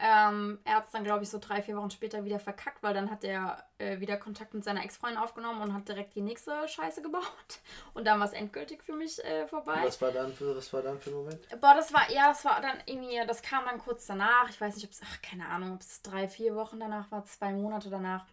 Ähm, 0.00 0.58
er 0.64 0.76
hat 0.76 0.86
es 0.86 0.92
dann, 0.92 1.04
glaube 1.04 1.24
ich, 1.24 1.30
so 1.30 1.38
drei, 1.38 1.60
vier 1.62 1.76
Wochen 1.76 1.90
später 1.90 2.24
wieder 2.24 2.38
verkackt, 2.38 2.82
weil 2.82 2.94
dann 2.94 3.10
hat 3.10 3.24
er 3.24 3.64
äh, 3.78 3.98
wieder 3.98 4.16
Kontakt 4.16 4.54
mit 4.54 4.62
seiner 4.62 4.84
Ex-Freundin 4.84 5.18
aufgenommen 5.18 5.60
und 5.60 5.74
hat 5.74 5.88
direkt 5.88 6.14
die 6.14 6.20
nächste 6.20 6.68
Scheiße 6.68 7.02
gebaut. 7.02 7.22
Und 7.94 8.04
dann 8.06 8.20
war 8.20 8.26
es 8.26 8.32
endgültig 8.32 8.82
für 8.82 8.92
mich 8.92 9.22
äh, 9.24 9.46
vorbei. 9.48 9.80
Was 9.82 10.00
war 10.00 10.12
dann 10.12 10.32
für, 10.32 10.56
was 10.56 10.72
war 10.72 10.82
dann 10.82 11.00
für 11.00 11.10
ein 11.10 11.16
Moment? 11.16 11.48
Boah, 11.60 11.74
das 11.74 11.92
war, 11.92 12.10
ja, 12.12 12.28
das 12.28 12.44
war 12.44 12.60
dann 12.60 12.78
irgendwie, 12.86 13.20
das 13.26 13.42
kam 13.42 13.64
dann 13.64 13.78
kurz 13.78 14.06
danach. 14.06 14.48
Ich 14.50 14.60
weiß 14.60 14.76
nicht, 14.76 14.84
ob 14.84 14.92
es, 14.92 15.00
ach, 15.02 15.22
keine 15.22 15.48
Ahnung, 15.48 15.74
ob 15.74 15.80
es 15.80 16.02
drei, 16.02 16.28
vier 16.28 16.54
Wochen 16.54 16.78
danach 16.78 17.10
war, 17.10 17.24
zwei 17.24 17.52
Monate 17.52 17.90
danach. 17.90 18.24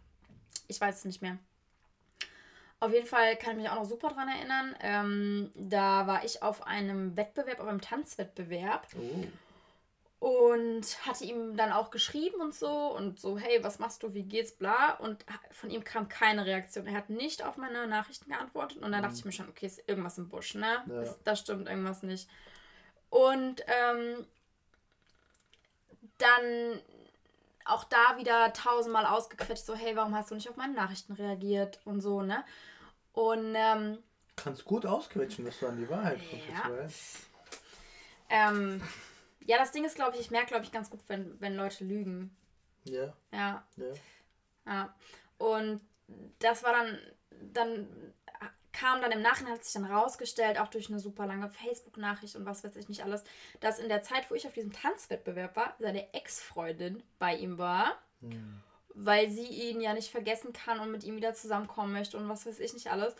Ich 0.68 0.80
weiß 0.80 1.00
es 1.00 1.06
nicht 1.06 1.22
mehr. 1.22 1.38
Auf 2.86 2.94
jeden 2.94 3.08
Fall 3.08 3.36
kann 3.36 3.52
ich 3.58 3.64
mich 3.64 3.70
auch 3.70 3.76
noch 3.76 3.86
super 3.86 4.10
dran 4.10 4.28
erinnern. 4.30 4.76
Ähm, 4.80 5.52
da 5.56 6.06
war 6.08 6.24
ich 6.24 6.44
auf 6.44 6.66
einem 6.68 7.18
Wettbewerb, 7.18 7.60
auf 7.60 7.68
einem 7.68 7.82
Tanzwettbewerb 7.82 8.88
Oh. 10.22 10.28
und 10.28 10.84
hatte 11.06 11.24
ihm 11.26 11.56
dann 11.58 11.72
auch 11.72 11.90
geschrieben 11.92 12.42
und 12.42 12.54
so 12.56 12.70
und 12.96 13.20
so, 13.20 13.38
hey, 13.38 13.64
was 13.64 13.80
machst 13.80 14.02
du, 14.04 14.14
wie 14.14 14.24
geht's, 14.24 14.52
bla. 14.54 14.94
Und 14.96 15.26
von 15.52 15.70
ihm 15.70 15.84
kam 15.84 16.08
keine 16.10 16.46
Reaktion. 16.46 16.88
Er 16.88 16.96
hat 16.98 17.10
nicht 17.10 17.44
auf 17.44 17.58
meine 17.58 17.88
Nachrichten 17.88 18.30
geantwortet 18.32 18.82
und 18.84 18.92
dann 18.92 19.02
dachte 19.04 19.16
ich 19.18 19.26
mir 19.26 19.32
schon, 19.32 19.50
okay, 19.50 19.66
ist 19.66 19.88
irgendwas 19.88 20.18
im 20.18 20.30
Busch, 20.30 20.56
ne? 20.56 20.84
Ja. 20.88 21.02
Ist, 21.02 21.20
da 21.24 21.36
stimmt 21.36 21.68
irgendwas 21.68 22.02
nicht. 22.04 22.30
Und 23.10 23.64
ähm, 23.68 24.26
dann 26.18 26.80
auch 27.66 27.84
da 27.84 28.18
wieder 28.18 28.54
tausendmal 28.54 29.06
ausgequetscht, 29.06 29.66
so, 29.66 29.74
hey, 29.76 29.96
warum 29.96 30.16
hast 30.16 30.30
du 30.32 30.36
nicht 30.36 30.50
auf 30.50 30.56
meine 30.56 30.74
Nachrichten 30.74 31.14
reagiert 31.14 31.80
und 31.86 32.00
so, 32.02 32.22
ne? 32.22 32.44
Und 33.16 33.56
ähm, 33.56 34.04
Kannst 34.36 34.66
gut 34.66 34.86
ausquetschen, 34.86 35.46
dass 35.46 35.60
du 35.60 35.68
an 35.68 35.78
die 35.78 35.90
Wahrheit 35.90 36.20
kommst. 36.30 37.28
Ja. 38.30 38.50
ähm, 38.50 38.82
ja, 39.46 39.58
das 39.58 39.72
Ding 39.72 39.86
ist, 39.86 39.96
glaube 39.96 40.16
ich, 40.16 40.22
ich 40.22 40.32
merke, 40.32 40.48
glaube 40.48 40.66
ich, 40.66 40.72
ganz 40.72 40.90
gut, 40.90 41.00
wenn, 41.08 41.40
wenn 41.40 41.56
Leute 41.56 41.86
lügen. 41.86 42.36
Ja, 42.84 43.14
Ja, 43.32 43.66
ja. 43.78 43.94
Ja. 44.66 44.96
Und 45.38 45.82
das 46.40 46.64
war 46.64 46.74
dann, 46.74 47.00
dann 47.54 48.14
kam 48.74 49.02
dann 49.02 49.12
im 49.12 49.22
Nachhinein, 49.22 49.54
hat 49.54 49.64
sich 49.64 49.74
dann 49.74 49.86
rausgestellt, 49.86 50.60
auch 50.60 50.68
durch 50.68 50.90
eine 50.90 51.00
super 51.00 51.26
lange 51.26 51.50
Facebook-Nachricht 51.50 52.36
und 52.36 52.46
was 52.46 52.64
weiß 52.64 52.76
ich 52.76 52.90
nicht 52.90 53.04
alles, 53.04 53.24
dass 53.62 53.80
in 53.80 53.88
der 53.88 54.04
Zeit, 54.04 54.30
wo 54.30 54.36
ich 54.36 54.46
auf 54.46 54.54
diesem 54.54 54.74
Tanzwettbewerb 54.74 55.56
war, 55.56 55.76
seine 55.80 56.14
Ex-Freundin 56.14 57.02
bei 57.18 57.36
ihm 57.36 57.58
war, 57.58 57.98
weil 58.96 59.30
sie 59.30 59.46
ihn 59.46 59.82
ja 59.82 59.94
nicht 59.94 60.10
vergessen 60.10 60.54
kann 60.54 60.80
und 60.80 60.92
mit 60.92 61.04
ihm 61.04 61.16
wieder 61.16 61.34
zusammenkommen 61.34 61.94
möchte 61.94 62.18
und 62.18 62.28
was 62.30 62.46
weiß 62.46 62.60
ich 62.60 62.74
nicht 62.74 62.92
alles. 62.92 63.16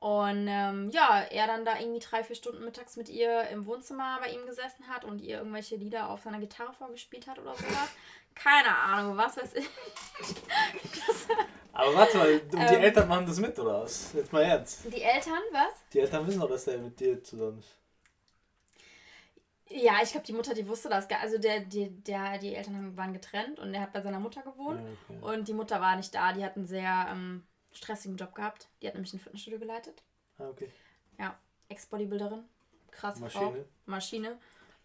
Und 0.00 0.46
ähm, 0.48 0.90
ja, 0.90 1.22
er 1.30 1.46
dann 1.46 1.64
da 1.64 1.78
irgendwie 1.78 2.00
drei, 2.00 2.22
vier 2.22 2.36
Stunden 2.36 2.62
mittags 2.64 2.96
mit 2.96 3.08
ihr 3.08 3.48
im 3.48 3.64
Wohnzimmer 3.66 4.18
bei 4.20 4.30
ihm 4.30 4.44
gesessen 4.46 4.86
hat 4.88 5.04
und 5.04 5.20
ihr 5.20 5.38
irgendwelche 5.38 5.76
Lieder 5.76 6.10
auf 6.10 6.20
seiner 6.22 6.40
Gitarre 6.40 6.74
vorgespielt 6.74 7.26
hat 7.26 7.38
oder 7.38 7.54
sowas. 7.54 7.88
Keine 8.34 8.76
Ahnung, 8.76 9.16
was 9.16 9.36
weiß 9.38 9.54
ich. 9.54 9.66
Aber 11.72 11.94
warte 11.94 12.18
mal, 12.18 12.32
und 12.34 12.52
die 12.52 12.56
Ähm. 12.56 12.82
Eltern 12.82 13.08
machen 13.08 13.26
das 13.26 13.38
mit, 13.38 13.58
oder 13.58 13.82
was? 13.82 14.12
Jetzt 14.12 14.32
mal 14.32 14.42
ernst. 14.42 14.80
Die 14.92 15.02
Eltern, 15.02 15.40
was? 15.52 15.72
Die 15.92 16.00
Eltern 16.00 16.26
wissen 16.26 16.40
doch, 16.40 16.48
dass 16.48 16.64
der 16.66 16.78
mit 16.78 17.00
dir 17.00 17.22
zusammen 17.22 17.58
ist. 17.58 17.76
Ja, 19.70 19.94
ich 20.02 20.10
glaube, 20.10 20.26
die 20.26 20.32
Mutter, 20.34 20.52
die 20.54 20.68
wusste 20.68 20.88
das 20.88 21.08
gar 21.08 21.20
Also 21.20 21.38
der, 21.38 21.60
die, 21.60 21.90
der, 21.90 22.38
die 22.38 22.54
Eltern 22.54 22.76
haben- 22.76 22.96
waren 22.96 23.12
getrennt 23.14 23.58
und 23.58 23.72
er 23.74 23.80
hat 23.80 23.92
bei 23.92 24.00
seiner 24.02 24.20
Mutter 24.20 24.42
gewohnt. 24.42 24.80
Ja, 24.80 25.16
okay. 25.16 25.38
Und 25.38 25.48
die 25.48 25.54
Mutter 25.54 25.80
war 25.80 25.96
nicht 25.96 26.14
da. 26.14 26.32
Die 26.32 26.44
hat 26.44 26.56
einen 26.56 26.66
sehr 26.66 27.06
ähm, 27.10 27.46
stressigen 27.72 28.16
Job 28.16 28.34
gehabt. 28.34 28.68
Die 28.82 28.86
hat 28.86 28.94
nämlich 28.94 29.12
ein 29.14 29.20
Fitnessstudio 29.20 29.58
geleitet. 29.58 30.02
Ah, 30.38 30.48
okay. 30.48 30.70
Ja, 31.18 31.34
Ex-Bodybuilderin. 31.68 32.44
Krasse 32.90 33.28
Frau. 33.28 33.44
Maschine. 33.50 33.64
Maschine. 33.86 34.38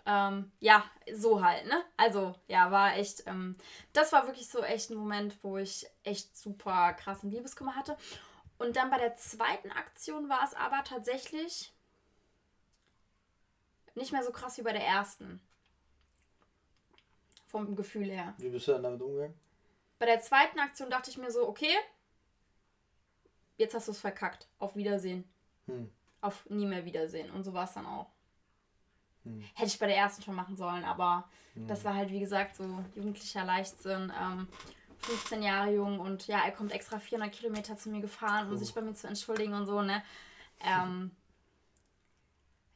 Ähm, 0.05 0.51
ja, 0.59 0.83
so 1.13 1.43
halt, 1.43 1.65
ne? 1.67 1.83
Also, 1.97 2.33
ja, 2.47 2.71
war 2.71 2.95
echt, 2.95 3.27
ähm, 3.27 3.57
das 3.93 4.11
war 4.13 4.25
wirklich 4.27 4.47
so 4.49 4.63
echt 4.63 4.89
ein 4.89 4.95
Moment, 4.97 5.37
wo 5.43 5.57
ich 5.57 5.85
echt 6.03 6.35
super 6.37 6.93
krassen 6.93 7.29
Liebeskummer 7.29 7.75
hatte. 7.75 7.97
Und 8.57 8.75
dann 8.77 8.89
bei 8.89 8.97
der 8.97 9.15
zweiten 9.15 9.71
Aktion 9.71 10.29
war 10.29 10.43
es 10.45 10.53
aber 10.55 10.83
tatsächlich 10.85 11.73
nicht 13.99 14.11
mehr 14.11 14.23
so 14.23 14.31
krass 14.31 14.57
wie 14.57 14.63
bei 14.63 14.73
der 14.73 14.85
ersten. 14.85 15.39
Vom 17.47 17.75
Gefühl 17.75 18.09
her. 18.09 18.33
Wie 18.37 18.49
bist 18.49 18.67
du 18.67 18.73
dann 18.73 18.83
damit 18.83 19.01
umgegangen? 19.01 19.33
Bei 19.97 20.05
der 20.05 20.21
zweiten 20.21 20.59
Aktion 20.59 20.89
dachte 20.89 21.09
ich 21.09 21.17
mir 21.17 21.31
so, 21.31 21.47
okay, 21.47 21.73
jetzt 23.57 23.73
hast 23.73 23.87
du 23.87 23.91
es 23.91 23.99
verkackt. 23.99 24.47
Auf 24.59 24.75
Wiedersehen. 24.75 25.23
Hm. 25.65 25.89
Auf 26.21 26.47
nie 26.49 26.65
mehr 26.65 26.85
Wiedersehen. 26.85 27.31
Und 27.31 27.43
so 27.43 27.53
war 27.53 27.63
es 27.65 27.73
dann 27.73 27.85
auch. 27.85 28.07
Hm. 29.23 29.41
Hätte 29.55 29.67
ich 29.67 29.79
bei 29.79 29.87
der 29.87 29.97
ersten 29.97 30.21
schon 30.21 30.35
machen 30.35 30.55
sollen, 30.57 30.83
aber 30.83 31.27
Hm. 31.55 31.67
das 31.67 31.83
war 31.83 31.95
halt, 31.95 32.11
wie 32.11 32.19
gesagt, 32.19 32.55
so 32.55 32.63
jugendlicher 32.95 33.43
Leichtsinn. 33.43 34.13
Ähm, 34.19 34.47
15 34.99 35.41
Jahre 35.41 35.71
jung 35.73 35.99
und 35.99 36.27
ja, 36.27 36.41
er 36.43 36.51
kommt 36.51 36.71
extra 36.73 36.99
400 36.99 37.31
Kilometer 37.33 37.77
zu 37.77 37.89
mir 37.89 38.01
gefahren, 38.01 38.47
um 38.49 38.53
Oh. 38.53 38.57
sich 38.57 38.73
bei 38.73 38.81
mir 38.81 38.93
zu 38.93 39.07
entschuldigen 39.07 39.53
und 39.53 39.65
so, 39.65 39.81
ne? 39.81 40.03
Ähm, 40.61 41.11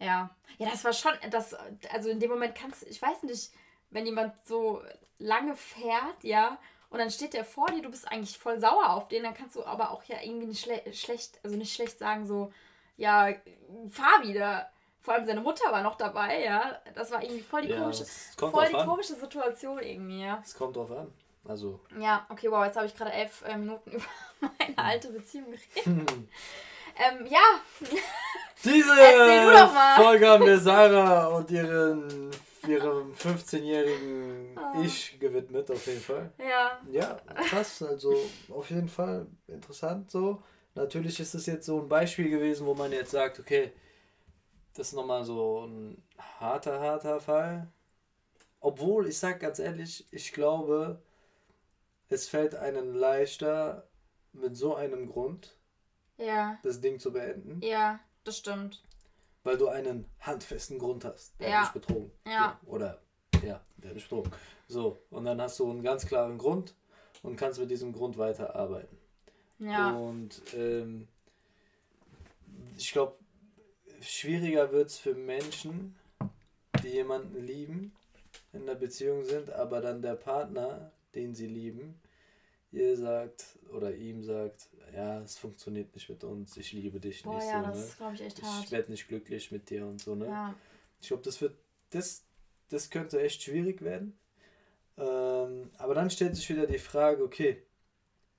ja. 0.03 0.29
Ja, 0.59 0.69
das 0.69 0.83
war 0.83 0.93
schon, 0.93 1.13
das, 1.31 1.55
also 1.91 2.09
in 2.09 2.19
dem 2.19 2.29
Moment 2.29 2.55
kannst 2.55 2.83
du, 2.83 2.85
ich 2.87 3.01
weiß 3.01 3.23
nicht, 3.23 3.51
wenn 3.89 4.05
jemand 4.05 4.33
so 4.45 4.81
lange 5.17 5.55
fährt, 5.55 6.23
ja, 6.23 6.57
und 6.89 6.99
dann 6.99 7.09
steht 7.09 7.33
der 7.33 7.43
vor 7.43 7.67
dir, 7.67 7.81
du 7.81 7.89
bist 7.89 8.07
eigentlich 8.11 8.37
voll 8.37 8.59
sauer 8.59 8.91
auf 8.91 9.07
den, 9.07 9.23
dann 9.23 9.33
kannst 9.33 9.55
du 9.55 9.65
aber 9.65 9.89
auch 9.91 10.03
ja 10.03 10.17
irgendwie 10.21 10.45
nicht 10.47 10.61
schle 10.63 10.81
schlecht, 10.93 11.39
also 11.43 11.55
nicht 11.57 11.73
schlecht 11.73 11.97
sagen, 11.97 12.27
so, 12.27 12.53
ja, 12.97 13.29
fahr 13.89 14.21
wieder. 14.23 14.69
Vor 15.01 15.15
allem 15.15 15.25
seine 15.25 15.41
Mutter 15.41 15.69
war 15.71 15.81
noch 15.81 15.95
dabei, 15.95 16.43
ja. 16.45 16.79
Das 16.95 17.11
war 17.11 17.21
irgendwie 17.21 17.41
voll 17.41 17.63
die 17.63 17.69
Ja, 17.69 17.79
komische, 17.79 18.05
voll 18.37 18.67
die 18.69 18.75
an. 18.75 18.87
komische 18.87 19.15
Situation 19.15 19.79
irgendwie, 19.79 20.23
ja. 20.23 20.39
Es 20.45 20.55
kommt 20.55 20.75
drauf 20.75 20.91
an. 20.91 21.11
Also. 21.45 21.81
Ja, 21.99 22.25
okay, 22.29 22.49
wow, 22.49 22.63
jetzt 22.63 22.77
habe 22.77 22.85
ich 22.85 22.95
gerade 22.95 23.11
elf 23.11 23.41
äh, 23.41 23.57
Minuten 23.57 23.91
über 24.39 24.51
meine 24.59 24.77
alte 24.77 25.09
Beziehung 25.09 25.47
geredet. 25.51 26.09
Ähm, 26.97 27.25
ja, 27.27 27.61
Diese. 28.63 28.93
Folge 29.97 30.27
haben 30.27 30.45
wir 30.45 30.59
Sarah 30.59 31.27
und 31.27 31.51
ihren, 31.51 32.31
ihrem 32.65 33.13
15-jährigen 33.13 34.43
Oh. 34.73 34.81
Ich 34.81 35.19
gewidmet, 35.19 35.69
auf 35.71 35.85
jeden 35.87 36.01
Fall. 36.01 36.31
ja, 36.37 36.79
Ja, 36.89 37.15
krass, 37.49 37.81
also 37.81 38.15
auf 38.49 38.69
jeden 38.69 38.89
Fall 38.89 39.27
interessant 39.47 40.09
so. 40.11 40.41
Natürlich 40.75 41.19
ist 41.19 41.35
es 41.35 41.45
jetzt 41.45 41.65
so 41.65 41.81
ein 41.81 41.89
Beispiel 41.89 42.29
gewesen, 42.29 42.65
wo 42.65 42.73
man 42.73 42.91
jetzt 42.91 43.11
sagt, 43.11 43.39
okay, 43.39 43.71
das 44.73 44.87
ist 44.87 44.93
nochmal 44.93 45.23
so 45.23 45.67
ein 45.67 46.01
harter, 46.39 46.79
harter 46.79 47.19
Fall. 47.19 47.71
Obwohl, 48.59 49.07
ich 49.07 49.19
sag 49.19 49.39
ganz 49.39 49.59
ehrlich, 49.59 50.07
ich 50.11 50.33
glaube, 50.33 51.01
es 52.09 52.27
fällt 52.27 52.55
einem 52.55 52.95
leichter, 52.95 53.87
mit 54.31 54.57
so 54.57 54.75
einem 54.75 55.07
Grund 55.07 55.55
ja, 56.17 56.57
das 56.63 56.79
Ding 56.81 56.99
zu 56.99 57.11
beenden, 57.11 57.61
ja, 57.61 57.99
das 58.23 58.37
stimmt. 58.37 58.83
weil 59.43 59.57
du 59.57 59.67
einen 59.67 60.05
handfesten 60.19 60.79
Grund 60.79 61.03
hast. 61.05 61.39
Der 61.39 61.49
Ja. 61.49 61.55
hat 61.59 61.75
dich 61.75 61.81
betrogen. 61.81 62.11
Ja. 62.25 62.59
So, 62.63 62.71
oder, 62.71 63.01
ja, 63.43 63.61
der 63.77 63.89
hat 63.89 63.95
dich 63.97 64.03
betrogen. 64.03 64.31
So, 64.67 65.01
und 65.09 65.25
dann 65.25 65.41
hast 65.41 65.59
du 65.59 65.69
einen 65.69 65.83
ganz 65.83 66.05
klaren 66.05 66.37
Grund 66.37 66.75
und 67.23 67.35
kannst 67.35 67.59
mit 67.59 67.69
diesem 67.69 67.91
Grund 67.93 68.17
weiterarbeiten. 68.17 68.97
Ja, 69.59 69.91
Und 69.91 70.41
ähm, 70.55 71.07
ich 72.77 72.91
glaube, 72.91 73.17
schwieriger 74.01 74.71
wird 74.71 74.89
es 74.89 74.97
für 74.97 75.13
Menschen, 75.13 75.95
die 76.83 76.89
jemanden 76.89 77.41
lieben, 77.45 77.93
in 78.51 78.65
der 78.65 78.75
Beziehung 78.75 79.23
sind, 79.23 79.49
aber 79.51 79.79
dann 79.81 80.01
der 80.01 80.15
Partner, 80.15 80.91
den 81.15 81.33
sie 81.35 81.47
lieben, 81.47 81.99
ihr 82.71 82.97
sagt 82.97 83.57
oder 83.71 83.93
ihm 83.95 84.23
sagt, 84.23 84.69
ja, 84.95 85.21
es 85.21 85.37
funktioniert 85.37 85.93
nicht 85.95 86.09
mit 86.09 86.23
uns, 86.23 86.57
ich 86.57 86.71
liebe 86.73 86.99
dich 86.99 87.23
boah, 87.23 87.35
nicht 87.35 87.47
ja, 87.47 87.61
so, 87.61 87.67
das 87.67 87.77
ne? 87.77 87.83
ist, 87.85 87.97
glaube 87.97 88.15
ich, 88.15 88.21
echt 88.21 88.39
Ich 88.39 88.45
hart. 88.45 88.71
werde 88.71 88.91
nicht 88.91 89.07
glücklich 89.07 89.51
mit 89.51 89.69
dir 89.69 89.85
und 89.85 90.01
so, 90.01 90.15
ne? 90.15 90.25
Ja, 90.27 90.55
Ich 91.01 91.07
glaube, 91.09 91.23
das 91.23 91.41
wird, 91.41 91.55
das, 91.91 92.23
das 92.69 92.89
könnte 92.89 93.21
echt 93.21 93.43
schwierig 93.43 93.81
werden. 93.81 94.17
Ähm, 94.97 95.71
aber 95.77 95.95
dann 95.95 96.09
stellt 96.11 96.35
sich 96.35 96.49
wieder 96.49 96.67
die 96.67 96.79
Frage, 96.79 97.23
okay, 97.23 97.63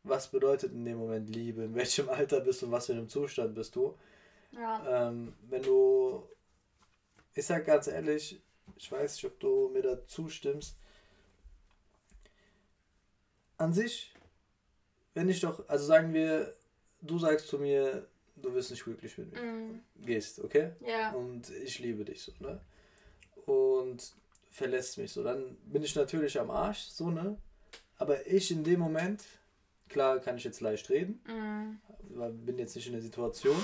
was 0.04 0.30
bedeutet 0.30 0.73
in 0.73 0.84
dem 0.84 0.99
Moment 0.99 1.30
Liebe? 1.30 1.64
In 1.64 1.75
welchem 1.75 2.08
Alter 2.11 2.40
bist 2.40 2.62
du? 2.62 2.66
In 2.66 2.73
was 2.73 2.87
für 2.87 2.92
einem 2.94 3.08
Zustand 3.08 3.54
bist 3.54 3.76
du? 3.76 3.96
ja, 4.52 5.08
Ähm, 5.08 5.34
wenn 5.49 5.62
du, 5.62 6.25
ich 7.34 7.46
sag 7.46 7.66
ganz 7.66 7.87
ehrlich, 7.87 8.40
ich 8.76 8.90
weiß 8.90 9.14
nicht, 9.16 9.25
ob 9.26 9.38
du 9.40 9.68
mir 9.73 9.82
da 9.82 10.06
zustimmst. 10.06 10.76
An 13.58 13.73
sich, 13.73 14.13
wenn 15.14 15.28
ich 15.28 15.40
doch, 15.40 15.68
also 15.68 15.85
sagen 15.87 16.12
wir, 16.12 16.52
du 17.00 17.18
sagst 17.18 17.49
zu 17.49 17.59
mir, 17.59 18.06
du 18.37 18.52
bist 18.52 18.71
nicht 18.71 18.85
glücklich 18.85 19.16
mit 19.18 19.33
mir. 19.33 19.40
mm, 19.42 19.80
Gehst, 20.04 20.42
okay? 20.42 20.73
ja, 20.80 21.12
und 21.12 21.50
ich 21.50 21.78
liebe 21.78 22.04
dich 22.04 22.23
so, 22.23 22.33
ne? 22.40 22.61
Und 23.47 24.12
verlässt 24.50 24.99
mich 24.99 25.12
so. 25.12 25.23
Dann 25.23 25.56
bin 25.66 25.83
ich 25.83 25.94
natürlich 25.94 26.38
am 26.38 26.50
Arsch, 26.50 26.85
so, 26.85 27.11
ne? 27.11 27.37
Aber 27.99 28.26
ich 28.26 28.50
in 28.50 28.64
dem 28.64 28.80
Moment, 28.80 29.23
klar 29.88 30.18
kann 30.18 30.37
ich 30.37 30.44
jetzt 30.44 30.61
leicht 30.61 30.90
reden, 30.90 31.21
mm, 31.26 32.18
weil 32.18 32.33
bin 32.33 32.59
jetzt 32.59 32.75
nicht 32.75 32.87
in 32.87 32.92
der 32.92 33.02
Situation, 33.02 33.56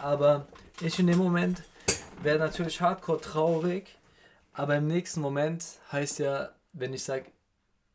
aber 0.00 0.46
ich 0.80 0.98
in 0.98 1.06
dem 1.06 1.18
Moment 1.18 1.62
wäre 2.22 2.38
natürlich 2.38 2.80
hardcore 2.80 3.20
traurig, 3.20 3.96
aber 4.52 4.76
im 4.76 4.86
nächsten 4.88 5.20
Moment 5.20 5.64
heißt 5.90 6.18
ja, 6.18 6.50
wenn 6.72 6.92
ich 6.92 7.02
sage, 7.02 7.26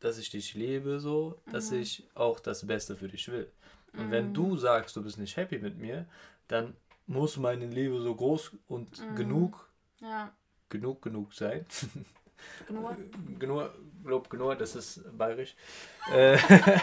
dass 0.04 0.18
ich 0.18 0.30
dich 0.30 0.54
liebe, 0.56 1.00
so, 1.00 1.40
dass 1.50 1.72
Mhm. 1.72 1.82
ich 1.82 2.04
auch 2.16 2.40
das 2.40 2.66
Beste 2.68 2.96
für 2.96 3.08
dich 3.08 3.28
will. 3.30 3.52
Und 3.96 4.12
wenn 4.12 4.30
Mhm. 4.30 4.34
du 4.34 4.58
sagst, 4.58 4.96
du 4.96 5.04
bist 5.04 5.18
nicht 5.18 5.38
happy 5.38 5.60
mit 5.60 5.78
mir, 5.78 6.08
dann 6.48 6.76
muss 7.08 7.38
meine 7.38 7.68
Liebe 7.68 8.02
so 8.02 8.16
groß 8.16 8.52
und 8.68 9.00
Mhm. 9.00 9.16
genug, 9.16 9.70
ja, 10.02 10.34
genug, 10.70 11.02
genug 11.02 11.34
sein. 11.34 11.66
genug. 12.68 12.98
genug, 13.40 13.72
glaub, 14.04 14.30
genug, 14.30 14.58
das 14.60 14.76
ist 14.76 15.02
bayerisch. 15.18 15.56
äh, 16.06 16.38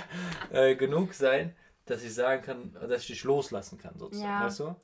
äh, 0.51 0.77
genug 0.77 1.15
sein, 1.15 1.55
dass 1.87 2.03
ich 2.03 2.15
sagen 2.15 2.43
kann, 2.43 2.73
dass 2.89 3.03
ich 3.03 3.09
dich 3.09 3.25
loslassen 3.25 3.79
kann, 3.79 3.99
sozusagen. 3.99 4.39
Ja. 4.39 4.47
Weißt 4.47 4.61
du? 4.61 4.77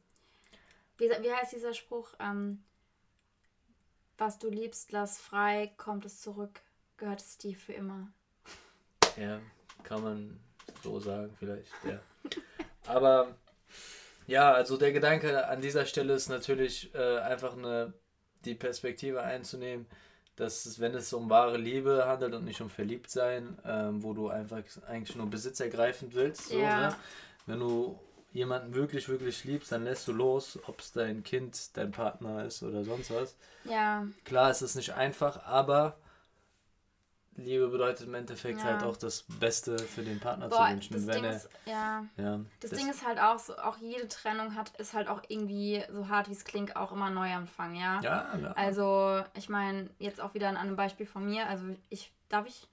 Wie, 0.98 1.08
wie 1.10 1.32
heißt 1.32 1.52
dieser 1.52 1.74
Spruch? 1.74 2.14
Ähm, 2.18 2.64
was 4.18 4.38
du 4.38 4.48
liebst, 4.48 4.92
lass 4.92 5.18
frei, 5.18 5.72
kommt 5.76 6.04
es 6.04 6.20
zurück, 6.20 6.60
gehört 6.96 7.20
es 7.20 7.38
dir 7.38 7.54
für 7.56 7.72
immer. 7.72 8.12
Ja, 9.16 9.40
kann 9.82 10.02
man 10.02 10.40
so 10.82 11.00
sagen, 11.00 11.34
vielleicht, 11.38 11.72
ja. 11.84 11.98
Aber 12.86 13.34
ja, 14.26 14.52
also 14.52 14.76
der 14.76 14.92
Gedanke 14.92 15.46
an 15.48 15.60
dieser 15.60 15.86
Stelle 15.86 16.14
ist 16.14 16.28
natürlich 16.28 16.94
äh, 16.94 17.18
einfach 17.18 17.56
eine, 17.56 17.92
die 18.44 18.54
Perspektive 18.54 19.22
einzunehmen, 19.22 19.86
dass 20.36 20.66
es, 20.66 20.80
wenn 20.80 20.94
es 20.94 21.12
um 21.12 21.30
wahre 21.30 21.56
Liebe 21.56 22.04
handelt 22.06 22.34
und 22.34 22.44
nicht 22.44 22.60
um 22.60 22.68
Verliebtsein, 22.68 23.58
ähm, 23.64 24.02
wo 24.02 24.12
du 24.12 24.28
einfach 24.28 24.62
eigentlich 24.86 25.16
nur 25.16 25.28
besitzergreifend 25.30 26.14
willst, 26.14 26.48
so, 26.48 26.58
Ja. 26.58 26.88
ne? 26.90 26.96
wenn 27.46 27.60
du 27.60 27.98
jemanden 28.32 28.74
wirklich, 28.74 29.08
wirklich 29.08 29.44
liebst, 29.44 29.72
dann 29.72 29.84
lässt 29.84 30.06
du 30.08 30.12
los, 30.12 30.58
ob 30.66 30.80
es 30.80 30.92
dein 30.92 31.22
Kind, 31.24 31.74
dein 31.76 31.90
Partner 31.90 32.44
ist 32.44 32.62
oder 32.62 32.84
sonst 32.84 33.10
was. 33.10 33.36
Ja, 33.64 34.06
Klar, 34.24 34.50
es 34.50 34.60
ist 34.60 34.74
nicht 34.74 34.92
einfach, 34.92 35.46
aber 35.46 35.96
Liebe 37.36 37.68
bedeutet 37.68 38.06
im 38.06 38.14
Endeffekt 38.14 38.58
Ja. 38.60 38.64
halt 38.64 38.82
auch 38.82 38.96
das 38.96 39.24
Beste 39.40 39.78
für 39.78 40.02
den 40.02 40.20
Partner 40.20 40.48
boah, 40.48 40.66
zu 40.66 40.72
wünschen. 40.72 40.92
das 40.94 41.06
wenn 41.06 41.14
Ding 41.14 41.24
er, 41.24 41.36
ist, 41.36 41.48
ja, 41.66 42.04
ja, 42.16 42.40
das, 42.60 42.70
Ding 42.70 42.88
ist 42.88 43.06
halt 43.06 43.18
auch 43.20 43.38
so, 43.38 43.56
auch 43.56 43.76
jede 43.78 44.08
Trennung 44.08 44.54
hat, 44.54 44.70
ist 44.78 44.94
halt 44.94 45.08
auch 45.08 45.22
irgendwie, 45.28 45.82
so 45.92 46.08
hart 46.08 46.28
wie 46.28 46.32
es 46.32 46.44
klingt, 46.44 46.76
auch 46.76 46.92
immer 46.92 47.10
Neuanfang, 47.10 47.74
ja. 47.74 48.00
ja, 48.00 48.38
ja. 48.40 48.52
Also, 48.52 49.22
ich 49.34 49.48
meine, 49.48 49.90
jetzt 49.98 50.20
auch 50.20 50.34
wieder 50.34 50.48
an 50.48 50.56
einem 50.56 50.76
Beispiel 50.76 51.06
von 51.06 51.24
mir. 51.26 51.46
Also, 51.48 51.64
ich, 51.90 52.12
darf 52.28 52.46
ich? 52.46 52.68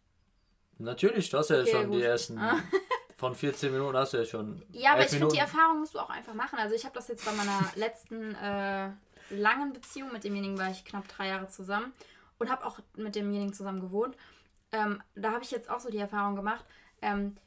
natürlich, 0.78 1.30
du 1.30 1.38
hast 1.38 1.50
ja 1.50 1.62
Okay, 1.62 1.72
schon 1.72 1.92
die 1.92 1.98
gut. 1.98 2.04
ersten 2.06 2.38
Ah. 2.38 2.58
Von 3.16 3.36
14 3.36 3.72
Minuten 3.72 3.96
hast 3.96 4.12
du 4.12 4.18
ja 4.18 4.26
schon. 4.26 4.62
Ja, 4.72 4.94
aber 4.94 5.04
ich 5.04 5.10
finde, 5.10 5.30
die 5.30 5.38
Erfahrung 5.38 5.80
musst 5.80 5.94
du 5.94 6.00
auch 6.00 6.10
einfach 6.10 6.34
machen. 6.34 6.60
Also 6.60 6.76
ich 6.76 6.84
habe 6.84 6.96
das 6.96 7.08
jetzt 7.08 7.24
bei 7.24 7.32
meiner 7.32 7.72
letzten 7.76 8.36
äh, 8.36 8.90
langen 9.30 9.72
Beziehung, 9.72 10.12
mit 10.12 10.26
demjenigen 10.26 10.58
war 10.58 10.70
ich 10.70 10.84
knapp 10.84 11.08
drei 11.08 11.28
Jahre 11.30 11.48
zusammen 11.48 11.94
und 12.38 12.50
habe 12.52 12.66
auch 12.66 12.80
mit 12.98 13.16
demjenigen 13.16 13.54
zusammen 13.54 13.80
gewohnt. 13.80 14.18
Ähm, 14.74 15.02
da 15.16 15.32
habe 15.32 15.44
ich 15.44 15.52
jetzt 15.52 15.70
auch 15.70 15.80
so 15.80 15.90
die 15.90 16.00
Erfahrung 16.00 16.36
gemacht. 16.36 16.66
Ähm, 17.02 17.38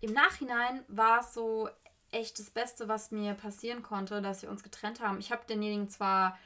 Im 0.00 0.12
Nachhinein 0.12 0.82
war 0.88 1.20
es 1.20 1.34
so 1.34 1.68
echt 2.10 2.38
das 2.38 2.50
Beste, 2.50 2.88
was 2.88 3.12
mir 3.12 3.34
passieren 3.34 3.82
konnte, 3.82 4.20
dass 4.20 4.42
wir 4.42 4.50
uns 4.50 4.64
getrennt 4.64 5.00
haben. 5.00 5.20
Ich 5.20 5.30
habe 5.30 5.42
denjenigen 5.48 5.88
zwar 5.88 6.36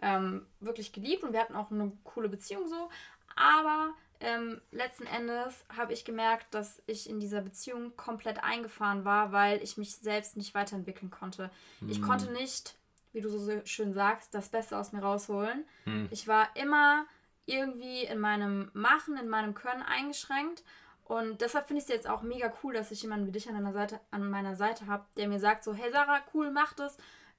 ähm, 0.00 0.46
wirklich 0.58 0.92
geliebt 0.92 1.22
und 1.22 1.32
wir 1.32 1.40
hatten 1.40 1.54
auch 1.54 1.70
eine 1.70 1.92
coole 2.02 2.28
Beziehung 2.28 2.66
so, 2.66 2.90
aber 3.36 3.94
ähm, 4.20 4.60
letzten 4.70 5.06
Endes 5.06 5.64
habe 5.76 5.92
ich 5.92 6.04
gemerkt, 6.04 6.54
dass 6.54 6.82
ich 6.86 7.08
in 7.08 7.20
dieser 7.20 7.40
Beziehung 7.40 7.96
komplett 7.96 8.42
eingefahren 8.42 9.04
war, 9.04 9.32
weil 9.32 9.62
ich 9.62 9.76
mich 9.76 9.96
selbst 9.96 10.36
nicht 10.36 10.54
weiterentwickeln 10.54 11.10
konnte. 11.10 11.50
Mhm. 11.80 11.90
Ich 11.90 11.98
hm. 11.98 12.04
konnte 12.04 12.32
nicht, 12.32 12.76
wie 13.12 13.20
du 13.20 13.28
so 13.28 13.60
schön 13.64 13.92
sagst, 13.92 14.32
das 14.34 14.48
Beste 14.48 14.78
aus 14.78 14.92
mir 14.92 15.02
rausholen. 15.02 15.64
Mhm. 15.84 16.08
Ich 16.10 16.28
war 16.28 16.48
immer 16.54 17.04
irgendwie 17.46 18.04
in 18.04 18.18
meinem 18.18 18.70
Machen, 18.72 19.16
in 19.16 19.28
meinem 19.28 19.54
Können 19.54 19.82
eingeschränkt. 19.82 20.62
Und 21.04 21.40
deshalb 21.40 21.66
finde 21.66 21.82
ich 21.82 21.88
es 21.88 21.94
jetzt 21.94 22.08
auch 22.08 22.22
mega 22.22 22.52
cool, 22.62 22.74
dass 22.74 22.90
ich 22.90 23.02
jemanden 23.02 23.26
wie 23.26 23.32
dich 23.32 23.48
an 23.48 23.54
meiner 23.54 23.72
Seite, 23.72 24.00
an 24.10 24.30
meiner 24.30 24.56
Seite 24.56 24.86
habe, 24.86 25.04
der 25.16 25.28
mir 25.28 25.40
sagt 25.40 25.64
so, 25.64 25.74
hey 25.74 25.90
Sarah, 25.90 26.20
cool, 26.32 26.50
mach 26.50 26.72
das, 26.74 26.96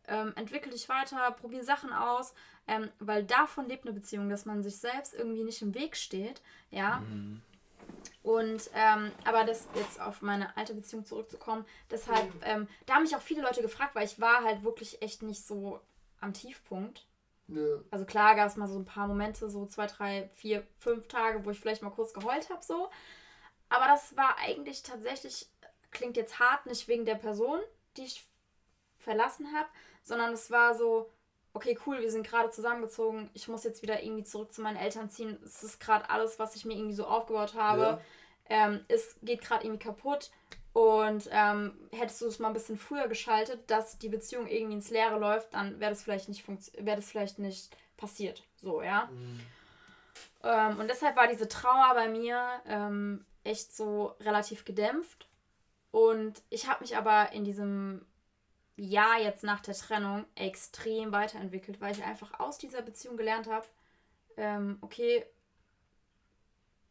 ähm, 0.07 0.33
entwickel 0.35 0.71
dich 0.71 0.89
weiter, 0.89 1.31
probier 1.31 1.63
Sachen 1.63 1.91
aus, 1.91 2.33
ähm, 2.67 2.89
weil 2.99 3.23
davon 3.23 3.67
lebt 3.67 3.85
eine 3.85 3.93
Beziehung, 3.93 4.29
dass 4.29 4.45
man 4.45 4.61
sich 4.61 4.77
selbst 4.77 5.13
irgendwie 5.13 5.43
nicht 5.43 5.61
im 5.61 5.73
Weg 5.73 5.95
steht, 5.95 6.41
ja. 6.71 6.99
Mhm. 6.99 7.41
Und, 8.21 8.69
ähm, 8.73 9.11
aber 9.25 9.43
das 9.43 9.67
jetzt 9.75 9.99
auf 9.99 10.21
meine 10.21 10.55
alte 10.55 10.73
Beziehung 10.73 11.05
zurückzukommen, 11.05 11.65
deshalb, 11.89 12.31
ähm, 12.43 12.67
da 12.85 12.95
haben 12.95 13.03
mich 13.03 13.15
auch 13.15 13.21
viele 13.21 13.41
Leute 13.41 13.61
gefragt, 13.61 13.95
weil 13.95 14.05
ich 14.05 14.19
war 14.19 14.43
halt 14.43 14.63
wirklich 14.63 15.01
echt 15.01 15.23
nicht 15.23 15.45
so 15.45 15.79
am 16.21 16.33
Tiefpunkt. 16.33 17.05
Ja. 17.47 17.79
Also 17.91 18.05
klar 18.05 18.35
gab 18.35 18.47
es 18.47 18.55
mal 18.55 18.67
so 18.67 18.77
ein 18.77 18.85
paar 18.85 19.07
Momente, 19.07 19.49
so 19.49 19.65
zwei, 19.65 19.87
drei, 19.87 20.29
vier, 20.33 20.65
fünf 20.79 21.07
Tage, 21.07 21.45
wo 21.45 21.51
ich 21.51 21.59
vielleicht 21.59 21.81
mal 21.81 21.89
kurz 21.89 22.13
geheult 22.13 22.49
habe, 22.49 22.63
so. 22.63 22.89
Aber 23.69 23.85
das 23.87 24.15
war 24.15 24.37
eigentlich 24.39 24.83
tatsächlich, 24.83 25.47
klingt 25.91 26.17
jetzt 26.17 26.39
hart, 26.39 26.65
nicht 26.65 26.87
wegen 26.87 27.05
der 27.05 27.15
Person, 27.15 27.59
die 27.97 28.03
ich 28.03 28.27
verlassen 28.97 29.47
habe, 29.53 29.67
sondern 30.03 30.33
es 30.33 30.51
war 30.51 30.75
so, 30.75 31.11
okay, 31.53 31.77
cool, 31.85 32.01
wir 32.01 32.11
sind 32.11 32.25
gerade 32.25 32.49
zusammengezogen, 32.49 33.29
ich 33.33 33.47
muss 33.47 33.63
jetzt 33.63 33.81
wieder 33.81 34.01
irgendwie 34.01 34.23
zurück 34.23 34.53
zu 34.53 34.61
meinen 34.61 34.77
Eltern 34.77 35.09
ziehen. 35.09 35.37
Es 35.43 35.63
ist 35.63 35.79
gerade 35.79 36.09
alles, 36.09 36.39
was 36.39 36.55
ich 36.55 36.65
mir 36.65 36.75
irgendwie 36.75 36.95
so 36.95 37.05
aufgebaut 37.05 37.53
habe. 37.55 37.81
Ja. 37.81 38.01
Ähm, 38.49 38.85
es 38.87 39.15
geht 39.21 39.41
gerade 39.41 39.65
irgendwie 39.65 39.83
kaputt. 39.83 40.31
Und 40.73 41.29
ähm, 41.31 41.77
hättest 41.91 42.21
du 42.21 42.25
es 42.25 42.39
mal 42.39 42.47
ein 42.47 42.53
bisschen 42.53 42.77
früher 42.77 43.07
geschaltet, 43.07 43.69
dass 43.69 43.99
die 43.99 44.09
Beziehung 44.09 44.47
irgendwie 44.47 44.73
ins 44.73 44.89
Leere 44.89 45.19
läuft, 45.19 45.53
dann 45.53 45.79
wäre 45.79 45.91
das 45.91 46.01
vielleicht 46.01 46.29
nicht 46.29 46.45
wäre 46.47 46.95
das 46.95 47.09
vielleicht 47.09 47.37
nicht 47.37 47.77
passiert. 47.95 48.43
So, 48.55 48.81
ja. 48.81 49.05
Mhm. 49.05 49.39
Ähm, 50.43 50.79
und 50.79 50.89
deshalb 50.89 51.15
war 51.15 51.27
diese 51.27 51.47
Trauer 51.47 51.93
bei 51.93 52.07
mir 52.07 52.43
ähm, 52.65 53.23
echt 53.43 53.75
so 53.75 54.15
relativ 54.19 54.65
gedämpft. 54.65 55.27
Und 55.91 56.41
ich 56.49 56.67
habe 56.67 56.81
mich 56.81 56.97
aber 56.97 57.31
in 57.33 57.45
diesem 57.45 58.03
Jahr 58.75 59.19
jetzt 59.19 59.43
nach 59.43 59.59
der 59.59 59.75
Trennung 59.75 60.25
extrem 60.33 61.11
weiterentwickelt, 61.11 61.79
weil 61.79 61.91
ich 61.91 62.03
einfach 62.03 62.39
aus 62.39 62.57
dieser 62.57 62.81
Beziehung 62.81 63.15
gelernt 63.15 63.47
habe, 63.47 63.67
ähm, 64.37 64.79
okay, 64.81 65.23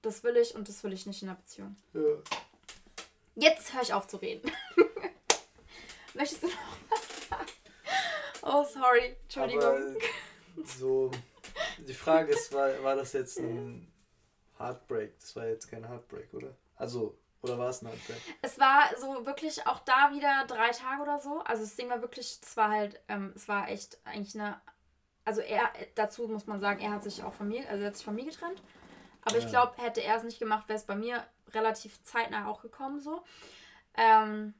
das 0.02 0.22
will 0.22 0.36
ich 0.36 0.54
und 0.54 0.68
das 0.68 0.84
will 0.84 0.92
ich 0.92 1.06
nicht 1.06 1.22
in 1.22 1.28
der 1.28 1.34
Beziehung. 1.34 1.76
Ja. 1.94 2.00
Jetzt 3.34 3.72
höre 3.72 3.82
ich 3.82 3.92
auf 3.92 4.06
zu 4.06 4.18
reden. 4.18 4.50
Möchtest 6.14 6.42
du 6.42 6.48
noch 6.48 6.54
was 6.90 7.28
sagen? 7.28 7.46
Oh, 8.42 8.64
sorry. 8.64 9.16
Entschuldigung. 9.22 9.62
Aber 9.64 9.94
so, 10.64 11.10
die 11.78 11.94
Frage 11.94 12.32
ist, 12.32 12.52
war, 12.52 12.82
war 12.82 12.96
das 12.96 13.14
jetzt 13.14 13.38
ein 13.38 13.90
Heartbreak? 14.58 15.18
Das 15.20 15.34
war 15.36 15.46
jetzt 15.46 15.70
kein 15.70 15.88
Heartbreak, 15.88 16.32
oder? 16.34 16.54
Also, 16.76 17.18
oder 17.40 17.58
war 17.58 17.70
es 17.70 17.82
ein 17.82 17.88
Heartbreak? 17.88 18.20
Es 18.42 18.58
war 18.58 18.90
so 18.98 19.24
wirklich 19.24 19.66
auch 19.66 19.80
da 19.80 20.12
wieder 20.12 20.44
drei 20.46 20.70
Tage 20.70 21.02
oder 21.02 21.18
so. 21.18 21.40
Also 21.40 21.62
das 21.62 21.74
Ding 21.76 21.88
war 21.88 22.02
wirklich, 22.02 22.38
es 22.42 22.56
war 22.56 22.70
halt, 22.70 23.00
ähm, 23.08 23.32
es 23.34 23.48
war 23.48 23.68
echt 23.68 23.98
eigentlich 24.04 24.34
eine. 24.34 24.60
Also 25.24 25.40
er, 25.40 25.70
dazu 25.94 26.26
muss 26.26 26.46
man 26.46 26.60
sagen, 26.60 26.80
er 26.80 26.90
hat 26.90 27.04
sich 27.04 27.22
auch 27.22 27.32
von 27.32 27.48
mir, 27.48 27.68
also 27.68 27.82
er 27.82 27.88
hat 27.88 27.96
sich 27.96 28.04
von 28.04 28.14
mir 28.14 28.24
getrennt. 28.24 28.60
Aber 29.22 29.38
ja. 29.38 29.44
ich 29.44 29.50
glaube, 29.50 29.80
hätte 29.80 30.02
er 30.02 30.16
es 30.16 30.24
nicht 30.24 30.38
gemacht, 30.38 30.68
wäre 30.68 30.78
es 30.78 30.84
bei 30.84 30.94
mir 30.94 31.26
relativ 31.52 32.02
zeitnah 32.02 32.48
auch 32.48 32.62
gekommen 32.62 33.00
so. 33.00 33.22
Ähm, 33.94 34.54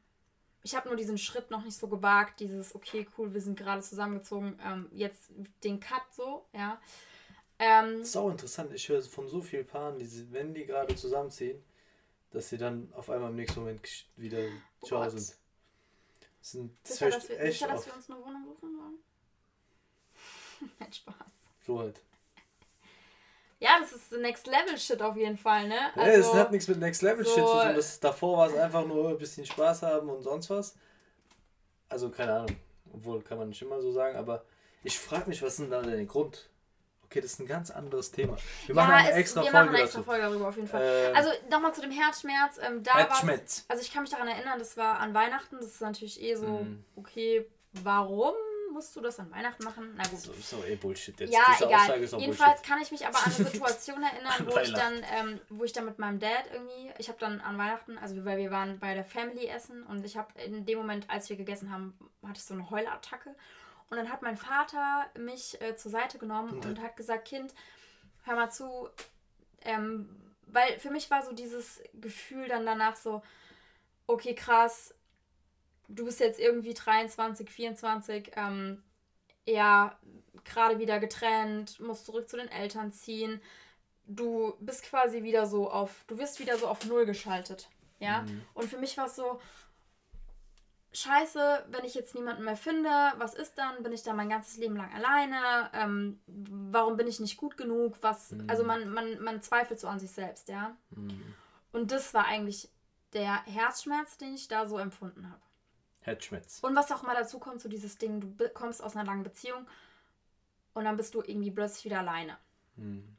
ich 0.62 0.75
habe 0.77 0.88
nur 0.88 0.96
diesen 0.96 1.18
Schritt 1.18 1.51
noch 1.51 1.64
nicht 1.64 1.77
so 1.77 1.88
gewagt, 1.88 2.40
dieses, 2.40 2.75
okay, 2.75 3.07
cool, 3.18 3.35
wir 3.35 3.40
sind 3.40 3.59
gerade 3.59 3.83
zusammengezogen, 3.83 4.59
ähm, 4.64 4.88
jetzt 4.92 5.31
den 5.64 5.81
Cut 5.81 6.03
so, 6.12 6.46
ja. 6.53 6.81
Ähm, 7.59 7.98
das 7.98 8.09
ist 8.09 8.16
auch 8.16 8.31
interessant, 8.31 8.72
ich 8.72 8.88
höre 8.88 9.03
von 9.03 9.29
so 9.29 9.40
vielen 9.40 9.66
Paaren, 9.66 9.98
die, 9.98 10.33
wenn 10.33 10.55
die 10.55 10.64
gerade 10.64 10.94
zusammenziehen, 10.94 11.62
dass 12.31 12.48
sie 12.48 12.59
dann 12.59 12.92
auf 12.94 13.11
einmal 13.11 13.31
im 13.31 13.37
nächsten 13.37 13.61
Moment 13.61 13.83
wieder 14.16 14.44
oh 14.81 14.87
ciao 14.87 15.09
sind. 15.09 15.37
Das 16.40 16.51
sind 16.53 16.77
das 16.83 16.92
sicher, 16.92 17.11
dass 17.11 17.29
wir, 17.29 17.40
echt 17.40 17.59
sicher, 17.59 17.68
dass 17.68 17.87
wir 17.87 17.94
uns 17.94 18.11
eine 18.11 18.20
Wohnung 18.20 18.44
suchen 18.44 18.77
sollen? 18.77 18.98
Nein, 20.79 20.92
Spaß. 20.92 21.33
So 21.66 21.79
halt. 21.79 22.01
Ja, 23.62 23.79
das 23.79 23.92
ist 23.92 24.11
Next 24.11 24.48
Level 24.48 24.77
Shit 24.77 25.01
auf 25.01 25.16
jeden 25.16 25.38
Fall, 25.38 25.68
ne? 25.68 25.79
Also, 25.94 26.11
ja, 26.11 26.16
das 26.16 26.35
hat 26.35 26.51
nichts 26.51 26.66
mit 26.66 26.81
Next 26.81 27.01
Level 27.01 27.25
so 27.25 27.31
Shit 27.33 27.46
zu 27.46 27.53
tun. 27.53 27.75
Das, 27.77 28.01
davor 28.01 28.38
war 28.38 28.48
es 28.48 28.57
einfach 28.57 28.85
nur 28.85 29.11
ein 29.11 29.18
bisschen 29.18 29.46
Spaß 29.46 29.83
haben 29.83 30.11
und 30.11 30.22
sonst 30.22 30.51
was. 30.51 30.75
Also 31.88 32.11
keine 32.11 32.35
Ahnung. 32.35 32.57
Obwohl, 32.92 33.22
kann 33.22 33.38
man 33.38 33.51
nicht 33.51 33.62
immer 33.62 33.81
so 33.81 33.92
sagen, 33.92 34.16
aber 34.16 34.44
ich 34.83 34.98
frage 34.98 35.29
mich, 35.29 35.42
was 35.42 35.51
ist 35.53 35.61
denn 35.61 35.70
da 35.70 35.81
der 35.81 36.05
Grund? 36.07 36.51
Okay, 37.05 37.20
das 37.20 37.35
ist 37.35 37.38
ein 37.38 37.46
ganz 37.46 37.70
anderes 37.70 38.11
Thema. 38.11 38.37
Wir 38.66 38.75
machen 38.75 38.90
ja, 38.90 38.96
eine 38.96 39.12
extra 39.12 39.42
wir 39.42 39.51
Folge. 39.53 39.57
Wir 39.57 39.64
machen 39.64 39.75
eine 39.77 39.85
extra. 39.85 40.03
Folge 40.03 40.22
darüber 40.22 40.48
auf 40.48 40.57
jeden 40.57 40.68
Fall. 40.68 40.83
Ähm, 40.83 41.16
also 41.16 41.31
nochmal 41.48 41.72
zu 41.72 41.83
dem 41.83 41.92
Herzschmerz. 41.92 42.59
Ähm, 42.61 42.83
da 42.83 42.98
Herzschmerz. 42.98 43.64
Also 43.68 43.83
ich 43.83 43.92
kann 43.92 44.03
mich 44.03 44.11
daran 44.11 44.27
erinnern, 44.27 44.59
das 44.59 44.77
war 44.77 44.98
an 44.98 45.14
Weihnachten. 45.14 45.57
Das 45.61 45.66
ist 45.66 45.81
natürlich 45.81 46.20
eh 46.20 46.35
so, 46.35 46.48
mhm. 46.48 46.85
okay, 46.96 47.46
warum 47.75 48.35
musst 48.72 48.94
du 48.96 49.00
das 49.00 49.18
an 49.18 49.30
Weihnachten 49.30 49.64
machen? 49.64 49.94
Na 49.96 50.02
gut. 50.04 50.18
So, 50.18 50.32
so 50.32 50.64
eh 50.64 50.76
Bullshit 50.76 51.18
jetzt. 51.20 51.32
Ja, 51.32 51.40
Diese 51.52 51.66
egal. 51.66 52.00
Jedenfalls 52.00 52.37
Bullshit. 52.37 52.62
kann 52.64 52.82
ich 52.82 52.90
mich 52.90 53.06
aber 53.06 53.18
an 53.18 53.32
eine 53.32 53.44
Situation 53.50 54.02
erinnern, 54.02 54.46
wo 54.46 54.58
ich 54.58 54.72
dann, 54.72 55.04
ähm, 55.14 55.40
wo 55.48 55.64
ich 55.64 55.72
dann 55.72 55.85
mit 55.85 55.98
meinem 55.98 56.18
Dad 56.18 56.44
irgendwie, 56.52 56.92
ich 56.98 57.08
habe 57.08 57.18
dann 57.18 57.40
an 57.40 57.58
Weihnachten, 57.58 57.98
also 57.98 58.24
weil 58.24 58.38
wir 58.38 58.50
waren 58.50 58.78
bei 58.78 58.94
der 58.94 59.04
Family 59.04 59.46
essen 59.46 59.82
und 59.85 60.04
ich 60.04 60.16
habe 60.16 60.40
in 60.40 60.66
dem 60.66 60.78
Moment, 60.78 61.08
als 61.08 61.28
wir 61.28 61.37
gegessen 61.37 61.70
haben, 61.72 61.96
hatte 62.22 62.38
ich 62.38 62.44
so 62.44 62.54
eine 62.54 62.70
Heulattacke 62.70 63.35
und 63.90 63.96
dann 63.98 64.11
hat 64.11 64.22
mein 64.22 64.37
Vater 64.37 65.06
mich 65.18 65.61
äh, 65.61 65.76
zur 65.76 65.90
Seite 65.90 66.18
genommen 66.18 66.50
und, 66.50 66.66
und 66.66 66.80
hat 66.80 66.96
gesagt, 66.96 67.28
Kind, 67.28 67.52
hör 68.24 68.37
mal 68.37 68.50
zu. 68.50 68.88
Ähm, 69.64 70.08
weil 70.46 70.78
für 70.78 70.90
mich 70.90 71.11
war 71.11 71.22
so 71.22 71.32
dieses 71.32 71.82
Gefühl 71.94 72.48
dann 72.48 72.66
danach 72.66 72.96
so, 72.96 73.22
okay, 74.06 74.35
krass, 74.35 74.94
du 75.94 76.05
bist 76.05 76.20
jetzt 76.20 76.40
irgendwie 76.40 76.74
23, 76.74 77.48
24, 77.50 78.33
ähm, 78.37 78.83
ja, 79.46 79.98
gerade 80.44 80.78
wieder 80.78 80.98
getrennt, 80.98 81.81
musst 81.81 82.07
zurück 82.07 82.28
zu 82.28 82.37
den 82.37 82.48
Eltern 82.48 82.92
ziehen. 82.92 83.40
Du 84.07 84.55
bist 84.61 84.85
quasi 84.85 85.22
wieder 85.22 85.46
so 85.46 85.70
auf, 85.70 86.05
du 86.07 86.18
wirst 86.18 86.40
wieder 86.40 86.59
so 86.59 86.66
auf 86.66 86.85
Null 86.87 87.07
geschaltet. 87.07 87.68
Ja. 87.98 88.22
Mhm. 88.22 88.42
Und 88.55 88.68
für 88.68 88.78
mich 88.78 88.96
war 88.96 89.07
es 89.07 89.16
so, 89.16 89.40
scheiße, 90.92 91.66
wenn 91.68 91.85
ich 91.85 91.94
jetzt 91.94 92.14
niemanden 92.14 92.44
mehr 92.44 92.57
finde, 92.57 92.90
was 93.16 93.35
ist 93.35 93.57
dann? 93.57 93.83
Bin 93.83 93.92
ich 93.92 94.02
dann 94.02 94.16
mein 94.16 94.28
ganzes 94.28 94.59
Leben 94.59 94.76
lang 94.76 94.92
alleine? 94.92 95.70
Ähm, 95.72 96.20
warum 96.26 96.96
bin 96.96 97.07
ich 97.07 97.20
nicht 97.20 97.37
gut 97.37 97.57
genug? 97.57 97.96
Was, 98.00 98.33
mhm. 98.33 98.48
also 98.48 98.64
man, 98.64 98.88
man, 98.90 99.20
man 99.20 99.42
zweifelt 99.42 99.81
so 99.81 99.88
an 99.88 100.00
sich 100.00 100.11
selbst, 100.11 100.48
ja. 100.48 100.76
Mhm. 100.90 101.35
Und 101.72 101.90
das 101.90 102.12
war 102.12 102.26
eigentlich 102.26 102.68
der 103.12 103.44
Herzschmerz, 103.44 104.18
den 104.18 104.35
ich 104.35 104.48
da 104.48 104.66
so 104.66 104.78
empfunden 104.78 105.31
habe. 105.31 105.40
Herzschmerz. 106.02 106.58
Und 106.62 106.76
was 106.76 106.90
auch 106.92 107.02
mal 107.02 107.14
dazu 107.14 107.38
kommt, 107.38 107.60
so 107.60 107.68
dieses 107.68 107.98
Ding, 107.98 108.36
du 108.36 108.48
kommst 108.50 108.82
aus 108.82 108.96
einer 108.96 109.04
langen 109.04 109.22
Beziehung 109.22 109.66
und 110.74 110.84
dann 110.84 110.96
bist 110.96 111.14
du 111.14 111.22
irgendwie 111.22 111.50
plötzlich 111.50 111.86
wieder 111.86 112.00
alleine. 112.00 112.36
Mhm. 112.76 113.16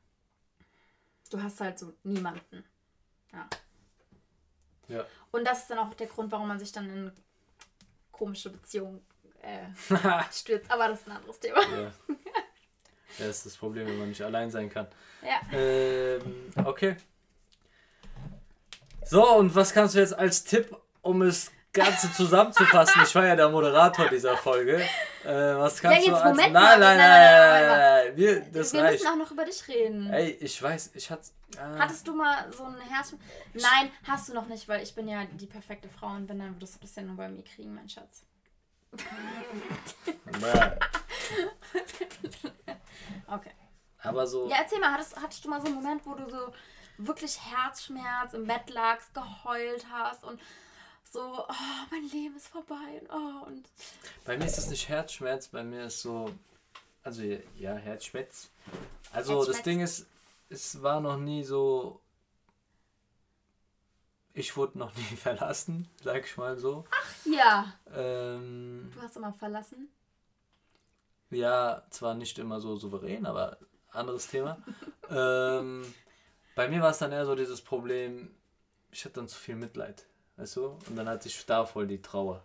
Du 1.30 1.42
hast 1.42 1.60
halt 1.62 1.80
so 1.80 1.94
niemanden. 2.04 2.64
Ja. 3.32 3.48
Ja. 4.88 5.06
Und 5.32 5.46
das 5.46 5.60
ist 5.60 5.70
dann 5.70 5.80
auch 5.80 5.94
der 5.94 6.08
Grund, 6.08 6.32
warum 6.32 6.48
man 6.48 6.60
sich 6.60 6.72
dann 6.72 6.90
in 6.90 7.12
komische 8.12 8.50
Beziehung 8.50 9.02
äh, 9.42 9.68
stürzt. 10.32 10.70
Aber 10.70 10.90
das 10.90 11.02
ist 11.02 11.08
ein 11.08 11.18
anderes 11.18 11.40
Thema. 11.40 11.62
Ja. 11.62 11.92
Das 13.18 13.28
ist 13.28 13.46
das 13.46 13.58
Problem, 13.58 13.88
wenn 13.88 14.00
man 14.00 14.10
nicht 14.10 14.22
allein 14.22 14.50
sein 14.50 14.70
kann. 14.70 14.88
Ja. 15.22 15.40
Ähm, 15.52 16.52
okay. 16.66 16.98
So, 19.06 19.36
und 19.38 19.54
was 19.54 19.74
kannst 19.74 19.96
du 19.96 20.00
jetzt 20.00 20.18
als 20.18 20.44
Tipp, 20.44 20.76
um 21.02 21.22
es 21.22 21.52
Ganze 21.74 22.14
zusammenzufassen? 22.14 23.02
Ich 23.04 23.16
war 23.16 23.26
ja 23.26 23.36
der 23.36 23.50
Moderator 23.50 24.08
dieser 24.08 24.38
Folge. 24.38 24.78
Äh, 25.24 25.58
was 25.58 25.82
kannst 25.82 25.98
ja, 25.98 26.04
jetzt, 26.04 26.08
du 26.08 26.16
als... 26.16 26.38
Moment 26.38 26.54
nein, 26.54 26.80
nein, 26.80 26.98
nein, 26.98 26.98
nein, 26.98 27.68
nein, 27.68 28.06
Ey, 28.06 28.18
wir, 28.18 28.40
das 28.42 28.74
wir 28.74 28.84
reicht. 28.84 29.00
müssen 29.00 29.08
auch 29.08 29.16
noch 29.16 29.32
über 29.32 29.46
dich 29.46 29.68
reden. 29.68 30.12
Ey, 30.12 30.32
ich 30.40 30.62
weiß, 30.62 30.92
ich 30.94 31.10
hatte. 31.10 31.30
Ah, 31.58 31.80
Hattest 31.80 32.08
du 32.08 32.16
mal 32.16 32.52
so 32.52 32.64
ein 32.66 32.80
Herz? 32.80 33.16
Nein, 33.54 33.92
hast 34.08 34.30
du 34.30 34.34
noch 34.34 34.48
nicht, 34.48 34.68
weil 34.68 34.84
ich 34.84 34.94
bin 34.94 35.08
ja 35.08 35.26
die 35.26 35.48
perfekte 35.48 35.90
Frau 35.90 36.08
und 36.08 36.30
wenn, 36.30 36.40
dann 36.40 36.56
würdest 36.56 36.76
du 36.76 36.80
das 36.82 36.96
ja 36.96 37.04
nur 37.04 37.16
bei 37.16 37.28
mir 37.28 37.44
kriegen, 37.44 37.74
mein 37.74 37.90
Schatz. 37.90 38.24
Okay. 43.28 43.52
Aber 44.04 44.28
so. 44.28 44.48
Ja, 44.50 44.58
erzähl 44.60 44.80
mal, 44.80 44.92
hattest, 44.92 45.20
hattest 45.20 45.44
du 45.44 45.50
mal 45.50 45.62
so 45.62 45.68
einen 45.68 45.76
Moment, 45.76 46.06
wo 46.06 46.14
du 46.14 46.30
so 46.30 46.54
wirklich 46.98 47.40
Herzschmerz 47.40 48.34
im 48.34 48.46
Bett 48.46 48.70
lagst, 48.70 49.14
geheult 49.14 49.86
hast 49.92 50.24
und 50.24 50.40
so, 51.14 51.46
oh, 51.48 51.54
mein 51.92 52.10
Leben 52.10 52.36
ist 52.36 52.48
vorbei 52.48 53.00
und, 53.02 53.10
oh, 53.12 53.46
und 53.48 53.66
Bei 54.26 54.38
mir 54.38 54.46
ist 54.46 54.58
das 54.58 54.70
nicht 54.70 54.90
Herzschmerz, 54.90 55.48
bei 55.48 55.64
mir 55.64 55.86
ist 55.86 56.02
so. 56.02 56.30
Also, 57.04 57.22
ja, 57.56 57.76
Herzschmerz. 57.76 58.50
Also, 59.12 59.40
das 59.40 59.58
Herzschmerz. 59.58 59.64
Ding 59.64 59.80
ist, 59.82 60.08
es 60.50 60.82
war 60.82 61.00
noch 61.02 61.18
nie 61.18 61.44
so. 61.44 62.00
Ich 64.34 64.58
wurde 64.58 64.80
noch 64.80 64.96
nie 64.96 65.04
verlassen, 65.18 65.88
sag 66.04 66.26
ich 66.26 66.38
mal 66.38 66.58
so. 66.58 66.86
ja, 67.26 67.74
Ähm, 67.94 68.92
du 68.94 69.02
hast 69.02 69.16
immer 69.18 69.34
verlassen. 69.34 69.90
ja, 71.30 71.84
zwar 71.92 72.16
nicht 72.16 72.40
immer 72.40 72.60
so 72.60 72.76
souverän, 72.76 73.26
aber 73.26 73.58
anderes 73.92 74.28
Thema. 74.28 74.58
ähm, 75.12 75.94
bei 76.56 76.68
mir 76.68 76.82
war 76.82 76.90
es 76.92 76.98
dann 76.98 77.12
eher 77.12 77.26
so 77.26 77.36
dieses 77.36 77.62
Problem, 77.62 78.34
ich 78.92 79.06
hatte 79.06 79.16
dann 79.16 79.28
zu 79.28 79.38
viel 79.38 79.56
Mitleid, 79.56 80.06
weißt 80.38 80.56
du? 80.58 80.66
Und 80.90 80.96
dann 80.96 81.08
hatte 81.08 81.28
ich 81.28 81.46
da 81.46 81.66
voll 81.66 81.88
die 81.88 82.02
Trauer. 82.02 82.44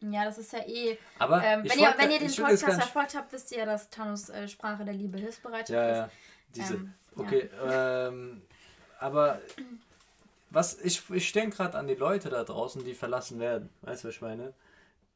Ja, 0.00 0.24
das 0.24 0.38
ist 0.38 0.52
ja 0.52 0.60
eh. 0.66 0.96
Aber 1.18 1.42
Ähm, 1.44 1.62
wenn, 1.64 1.78
ihr, 1.78 1.94
wenn 1.98 2.10
ihr 2.10 2.18
den 2.20 2.34
Podcast 2.34 2.80
verfolgt 2.80 3.14
habt, 3.14 3.32
wisst 3.32 3.52
ihr, 3.52 3.66
dass 3.66 3.90
Tanus 3.90 4.30
äh, 4.30 4.48
Sprache 4.48 4.84
der 4.84 4.94
Liebe 4.94 5.18
Hilfsbereitschaft 5.18 5.70
Ja, 5.70 5.90
ist. 5.90 5.96
ja. 5.98 6.10
Diese. 6.54 6.74
Ähm, 6.74 6.94
ja. 7.16 7.22
okay, 7.22 7.50
ähm, 7.62 8.42
aber 8.98 9.40
was 10.50 10.80
ich, 10.80 11.08
ich 11.10 11.32
denke 11.32 11.56
gerade 11.56 11.78
an 11.78 11.86
die 11.86 11.94
Leute 11.94 12.28
da 12.30 12.44
draußen, 12.44 12.82
die 12.84 12.94
verlassen 12.94 13.38
werden. 13.40 13.68
Weißt 13.82 14.04
du, 14.04 14.08
was 14.08 14.14
ich 14.16 14.20
meine? 14.22 14.52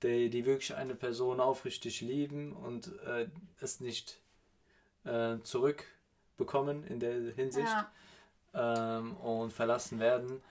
Die, 0.03 0.29
die 0.29 0.45
wirklich 0.45 0.75
eine 0.75 0.95
Person 0.95 1.41
aufrichtig 1.41 2.03
lieben 2.03 2.53
und 2.53 2.89
äh, 3.07 3.27
es 3.61 3.81
nicht 3.81 4.21
äh, 5.05 5.39
zurückbekommen 5.43 6.85
in 6.87 7.01
der 7.01 7.33
Hinsicht 7.35 7.69
Ja. 8.53 8.99
ähm, 8.99 9.17
und 9.17 9.53
verlassen 9.53 9.99
werden. 9.99 10.43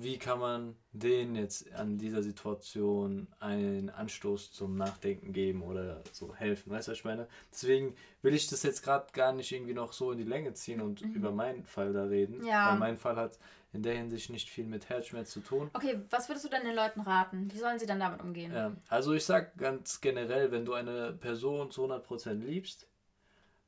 Wie 0.00 0.16
kann 0.16 0.38
man 0.38 0.76
denen 0.92 1.34
jetzt 1.34 1.72
an 1.72 1.98
dieser 1.98 2.22
Situation 2.22 3.26
einen 3.40 3.90
Anstoß 3.90 4.52
zum 4.52 4.76
Nachdenken 4.76 5.32
geben 5.32 5.60
oder 5.62 6.04
so 6.12 6.36
helfen? 6.36 6.70
Weißt 6.70 6.86
du, 6.86 6.92
was 6.92 6.98
ich 6.98 7.04
meine? 7.04 7.26
Deswegen 7.50 7.96
will 8.22 8.32
ich 8.32 8.46
das 8.46 8.62
jetzt 8.62 8.84
gerade 8.84 9.12
gar 9.12 9.32
nicht 9.32 9.50
irgendwie 9.50 9.74
noch 9.74 9.92
so 9.92 10.12
in 10.12 10.18
die 10.18 10.24
Länge 10.24 10.54
ziehen 10.54 10.80
und 10.82 11.00
über 11.00 11.32
meinen 11.32 11.64
Fall 11.64 11.92
da 11.92 12.04
reden. 12.04 12.38
Mhm. 12.38 12.46
Ja. 12.46 12.70
Weil 12.70 12.78
mein 12.78 12.96
Fall 12.96 13.16
hat 13.16 13.40
in 13.72 13.82
der 13.82 13.96
Hinsicht 13.96 14.30
nicht 14.30 14.48
viel 14.48 14.66
mit 14.66 14.88
Herzschmerz 14.88 15.32
zu 15.32 15.40
tun. 15.40 15.68
Okay, 15.72 16.00
was 16.10 16.28
würdest 16.28 16.44
du 16.44 16.48
denn 16.48 16.62
den 16.62 16.76
Leuten 16.76 17.00
raten? 17.00 17.52
Wie 17.52 17.58
sollen 17.58 17.80
sie 17.80 17.86
dann 17.86 17.98
damit 17.98 18.22
umgehen? 18.22 18.52
Ja, 18.52 18.76
also 18.88 19.14
ich 19.14 19.24
sag 19.24 19.58
ganz 19.58 20.00
generell, 20.00 20.52
wenn 20.52 20.64
du 20.64 20.74
eine 20.74 21.12
Person 21.12 21.72
zu 21.72 21.84
100% 21.84 22.34
liebst, 22.34 22.86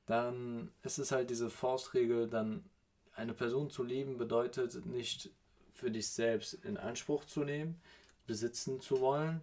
dann 0.07 0.71
ist 0.83 0.99
es 0.99 1.11
halt 1.11 1.29
diese 1.29 1.51
Faustregel, 1.51 2.29
dann 2.29 2.65
eine 3.17 3.35
Person 3.35 3.69
zu 3.69 3.83
lieben 3.83 4.17
bedeutet 4.17 4.87
nicht 4.87 5.31
für 5.81 5.91
dich 5.91 6.09
selbst 6.09 6.55
in 6.65 6.77
Anspruch 6.77 7.25
zu 7.25 7.45
nehmen, 7.45 7.81
besitzen 8.27 8.81
zu 8.81 9.01
wollen, 9.01 9.43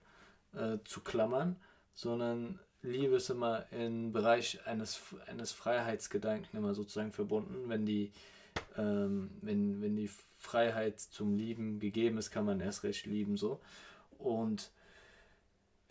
äh, 0.54 0.78
zu 0.86 1.02
klammern, 1.02 1.58
sondern 1.94 2.60
Liebe 2.84 3.16
ist 3.16 3.30
immer 3.30 3.66
im 3.72 4.14
Bereich 4.14 4.66
eines, 4.66 5.02
eines 5.26 5.52
Freiheitsgedanken 5.52 6.58
immer 6.58 6.74
sozusagen 6.74 7.12
verbunden. 7.12 7.68
Wenn 7.68 7.86
die, 7.86 8.12
ähm, 8.78 9.32
wenn, 9.42 9.82
wenn 9.82 9.96
die 9.96 10.10
Freiheit 10.38 11.00
zum 11.00 11.36
Lieben 11.36 11.80
gegeben 11.80 12.18
ist, 12.18 12.32
kann 12.32 12.46
man 12.46 12.62
erst 12.62 12.84
recht 12.84 13.06
lieben 13.08 13.36
so. 13.36 13.60
Und 14.20 14.72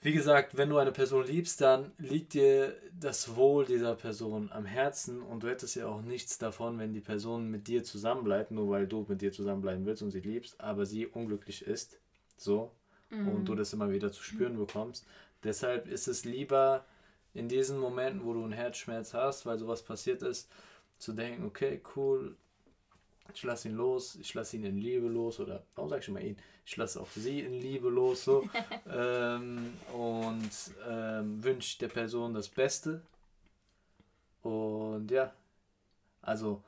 wie 0.02 0.12
gesagt, 0.12 0.56
wenn 0.56 0.68
du 0.68 0.78
eine 0.78 0.92
Person 0.92 1.26
liebst, 1.26 1.60
dann 1.60 1.92
liegt 1.98 2.34
dir 2.34 2.76
das 2.98 3.34
Wohl 3.34 3.64
dieser 3.64 3.94
Person 3.94 4.50
am 4.52 4.64
Herzen 4.64 5.22
und 5.22 5.42
du 5.42 5.48
hättest 5.48 5.74
ja 5.76 5.88
auch 5.88 6.02
nichts 6.02 6.38
davon, 6.38 6.78
wenn 6.78 6.92
die 6.92 7.00
Person 7.00 7.50
mit 7.50 7.66
dir 7.66 7.82
zusammenbleibt, 7.82 8.50
nur 8.50 8.68
weil 8.70 8.86
du 8.86 9.04
mit 9.08 9.20
dir 9.20 9.32
zusammenbleiben 9.32 9.84
willst 9.86 10.02
und 10.02 10.10
sie 10.10 10.20
liebst, 10.20 10.60
aber 10.60 10.86
sie 10.86 11.06
unglücklich 11.06 11.66
ist. 11.66 11.98
So. 12.36 12.70
Und 13.10 13.44
du 13.44 13.54
das 13.54 13.72
immer 13.72 13.90
wieder 13.90 14.10
zu 14.12 14.22
spüren 14.22 14.58
bekommst. 14.58 15.06
Deshalb 15.44 15.86
ist 15.88 16.08
es 16.08 16.24
lieber 16.24 16.84
in 17.34 17.48
diesen 17.48 17.78
Momenten, 17.78 18.24
wo 18.24 18.32
du 18.32 18.42
einen 18.42 18.52
Herzschmerz 18.52 19.14
hast, 19.14 19.46
weil 19.46 19.58
sowas 19.58 19.82
passiert 19.82 20.22
ist, 20.22 20.50
zu 20.98 21.12
denken, 21.12 21.44
okay, 21.44 21.80
cool, 21.94 22.36
ich 23.34 23.42
lasse 23.42 23.68
ihn 23.68 23.74
los, 23.74 24.16
ich 24.16 24.32
lasse 24.34 24.56
ihn 24.56 24.64
in 24.64 24.78
Liebe 24.78 25.08
los 25.08 25.40
oder 25.40 25.64
warum 25.74 25.90
sag 25.90 26.00
ich 26.00 26.08
immer 26.08 26.20
ihn? 26.20 26.36
Ich 26.64 26.76
lasse 26.76 27.00
auch 27.00 27.08
sie 27.14 27.40
in 27.40 27.54
Liebe 27.54 27.88
los 27.88 28.24
so 28.24 28.48
ähm, 28.90 29.74
und 29.92 30.50
ähm, 30.88 31.42
wünsche 31.42 31.78
der 31.78 31.88
Person 31.88 32.34
das 32.34 32.48
Beste 32.48 33.02
und 34.42 35.10
ja, 35.10 35.32
also 36.22 36.62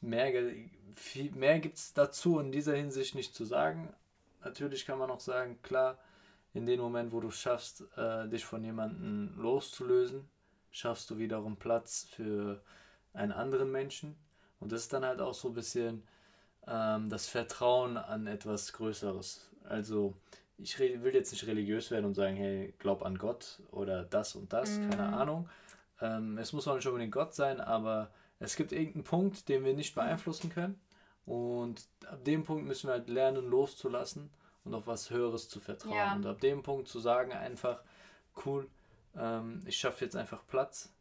mehr, 0.00 0.32
viel, 0.94 1.30
mehr 1.32 1.60
gibt 1.60 1.76
es 1.76 1.92
dazu 1.92 2.38
in 2.40 2.50
dieser 2.50 2.74
Hinsicht 2.74 3.14
nicht 3.14 3.34
zu 3.34 3.44
sagen. 3.44 3.92
Natürlich 4.44 4.86
kann 4.86 4.98
man 4.98 5.10
auch 5.10 5.20
sagen, 5.20 5.58
klar, 5.62 5.98
in 6.54 6.66
dem 6.66 6.80
Moment, 6.80 7.12
wo 7.12 7.20
du 7.20 7.30
schaffst, 7.30 7.84
äh, 7.96 8.28
dich 8.28 8.44
von 8.44 8.64
jemandem 8.64 9.34
loszulösen, 9.36 10.28
schaffst 10.70 11.10
du 11.10 11.18
wiederum 11.18 11.56
Platz 11.56 12.08
für 12.10 12.62
einen 13.12 13.32
anderen 13.32 13.70
Menschen. 13.70 14.16
Und 14.60 14.72
das 14.72 14.82
ist 14.82 14.92
dann 14.92 15.04
halt 15.04 15.20
auch 15.20 15.34
so 15.34 15.48
ein 15.48 15.54
bisschen 15.54 16.02
ähm, 16.66 17.08
das 17.08 17.28
Vertrauen 17.28 17.96
an 17.96 18.26
etwas 18.26 18.72
Größeres. 18.72 19.50
Also 19.68 20.14
ich 20.58 20.78
will 20.78 21.14
jetzt 21.14 21.32
nicht 21.32 21.46
religiös 21.46 21.90
werden 21.90 22.06
und 22.06 22.14
sagen, 22.14 22.36
hey, 22.36 22.72
glaub 22.78 23.04
an 23.04 23.18
Gott 23.18 23.60
oder 23.70 24.04
das 24.04 24.34
und 24.34 24.52
das, 24.52 24.78
keine 24.78 25.14
Ahnung. 25.14 25.48
Ähm, 26.00 26.38
es 26.38 26.52
muss 26.52 26.66
auch 26.66 26.76
nicht 26.76 26.86
unbedingt 26.86 27.12
Gott 27.12 27.34
sein, 27.34 27.60
aber 27.60 28.10
es 28.38 28.56
gibt 28.56 28.72
irgendeinen 28.72 29.04
Punkt, 29.04 29.48
den 29.48 29.64
wir 29.64 29.74
nicht 29.74 29.94
beeinflussen 29.94 30.50
können. 30.50 30.80
Und 31.26 31.82
ab 32.06 32.24
dem 32.24 32.44
Punkt 32.44 32.66
müssen 32.66 32.88
wir 32.88 32.94
halt 32.94 33.08
lernen, 33.08 33.50
loszulassen 33.50 34.30
und 34.64 34.74
auf 34.74 34.86
was 34.86 35.10
Höheres 35.10 35.48
zu 35.48 35.60
vertrauen. 35.60 35.96
Ja. 35.96 36.14
Und 36.14 36.26
ab 36.26 36.40
dem 36.40 36.62
Punkt 36.62 36.88
zu 36.88 37.00
sagen, 37.00 37.32
einfach, 37.32 37.80
cool, 38.44 38.68
ähm, 39.16 39.62
ich 39.66 39.76
schaffe 39.76 40.04
jetzt 40.04 40.16
einfach 40.16 40.46
Platz. 40.46 40.92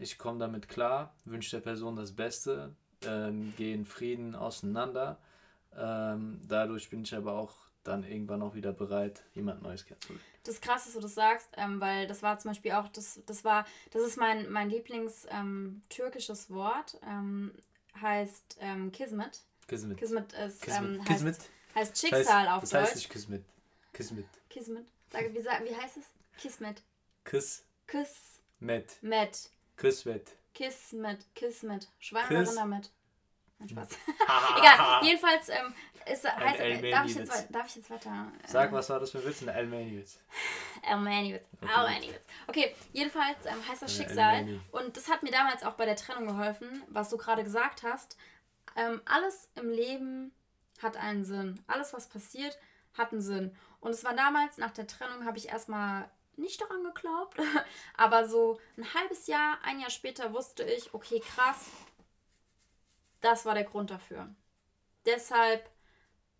Ich 0.00 0.16
komme 0.16 0.38
damit 0.38 0.66
klar, 0.66 1.14
wünsche 1.26 1.50
der 1.50 1.60
Person 1.60 1.94
das 1.94 2.12
Beste, 2.12 2.74
ähm, 3.04 3.52
gehe 3.58 3.74
in 3.74 3.84
Frieden 3.84 4.34
auseinander. 4.34 5.18
Ähm, 5.76 6.40
dadurch 6.48 6.88
bin 6.88 7.02
ich 7.02 7.14
aber 7.14 7.34
auch 7.34 7.54
dann 7.84 8.04
irgendwann 8.04 8.40
auch 8.40 8.54
wieder 8.54 8.72
bereit, 8.72 9.22
jemand 9.34 9.62
Neues 9.62 9.84
kennenzulernen. 9.84 10.24
Das 10.44 10.54
ist 10.54 10.62
krass, 10.62 10.84
dass 10.84 10.94
du 10.94 11.00
das 11.00 11.14
sagst, 11.14 11.50
ähm, 11.58 11.82
weil 11.82 12.06
das 12.06 12.22
war 12.22 12.38
zum 12.38 12.50
Beispiel 12.50 12.72
auch, 12.72 12.88
das, 12.88 13.20
das 13.26 13.44
war, 13.44 13.66
das 13.90 14.02
ist 14.02 14.16
mein, 14.16 14.50
mein 14.50 14.70
Lieblings 14.70 15.26
ähm, 15.30 15.82
Wort, 16.48 16.98
ähm, 17.06 17.52
heißt 18.00 18.56
ähm, 18.60 18.92
Kismet. 18.92 19.42
Kismet. 19.68 19.98
Kismet 19.98 20.32
ist, 20.32 20.62
Kismet. 20.62 20.98
Heißt, 21.00 21.08
Kismet. 21.08 21.38
heißt 21.74 21.92
Das 21.92 22.00
Schicksal 22.00 22.40
heißt, 22.40 22.50
auf 22.50 22.60
das 22.62 22.70
Deutsch. 22.70 22.82
heißt 22.82 22.96
nicht 22.96 23.10
Kismet. 23.10 23.44
Kismet. 23.92 24.26
Kismet. 24.48 24.86
Sage, 25.10 25.30
wie, 25.34 25.44
wie 25.44 25.76
heißt 25.76 25.98
es? 25.98 26.04
Kismet. 26.38 26.82
Kismet. 27.24 27.64
Kismet. 27.86 29.00
Kismet. 29.80 30.36
Kismet. 30.54 31.26
Kismet. 31.34 31.88
Schwanger 31.98 32.28
Kiss. 32.44 32.54
damit. 32.54 32.90
Nein, 33.58 33.68
Spaß. 33.68 33.88
Egal, 34.58 35.04
jedenfalls 35.04 35.48
ähm, 35.48 35.74
ist, 36.06 36.24
heißt, 36.24 36.60
Elmeni 36.60 36.90
darf, 36.90 37.06
ich 37.06 37.14
jetzt, 37.14 37.46
darf 37.50 37.66
ich 37.66 37.76
jetzt 37.76 37.90
weiter... 37.90 38.32
äh, 38.42 38.48
Sag, 38.48 38.72
was 38.72 38.88
war 38.90 39.00
das 39.00 39.10
für 39.10 39.24
Witz? 39.24 39.42
Ein 39.42 39.50
Almani-Witz. 39.50 40.18
Almaniwitz. 40.82 41.46
Okay. 41.60 41.72
Almaniwitz. 41.74 42.24
Okay, 42.46 42.76
jedenfalls 42.92 43.46
ähm, 43.46 43.68
heißt 43.68 43.82
das 43.82 43.96
Ja, 43.96 44.04
Schicksal. 44.04 44.60
Und 44.72 44.96
das 44.96 45.08
hat 45.08 45.22
mir 45.22 45.30
damals 45.30 45.62
auch 45.62 45.74
bei 45.74 45.84
der 45.84 45.96
Trennung 45.96 46.26
geholfen, 46.26 46.82
was 46.88 47.10
du 47.10 47.16
gerade 47.16 47.44
gesagt 47.44 47.82
hast. 47.82 48.16
Ähm, 48.76 49.00
alles 49.04 49.48
im 49.56 49.68
Leben 49.68 50.32
hat 50.82 50.96
einen 50.96 51.24
Sinn. 51.24 51.60
Alles, 51.66 51.92
was 51.92 52.08
passiert, 52.08 52.58
hat 52.96 53.12
einen 53.12 53.20
Sinn. 53.20 53.54
Und 53.80 53.90
es 53.90 54.04
war 54.04 54.14
damals, 54.14 54.58
nach 54.58 54.70
der 54.70 54.86
Trennung, 54.86 55.26
habe 55.26 55.38
ich 55.38 55.48
erstmal 55.48 56.10
nicht 56.36 56.60
daran 56.60 56.84
geglaubt. 56.84 57.36
Aber 57.96 58.28
so 58.28 58.58
ein 58.76 58.94
halbes 58.94 59.26
Jahr, 59.26 59.58
ein 59.62 59.80
Jahr 59.80 59.90
später 59.90 60.32
wusste 60.32 60.64
ich, 60.64 60.94
okay, 60.94 61.20
krass, 61.20 61.70
das 63.20 63.44
war 63.44 63.54
der 63.54 63.64
Grund 63.64 63.90
dafür. 63.90 64.28
Deshalb 65.06 65.68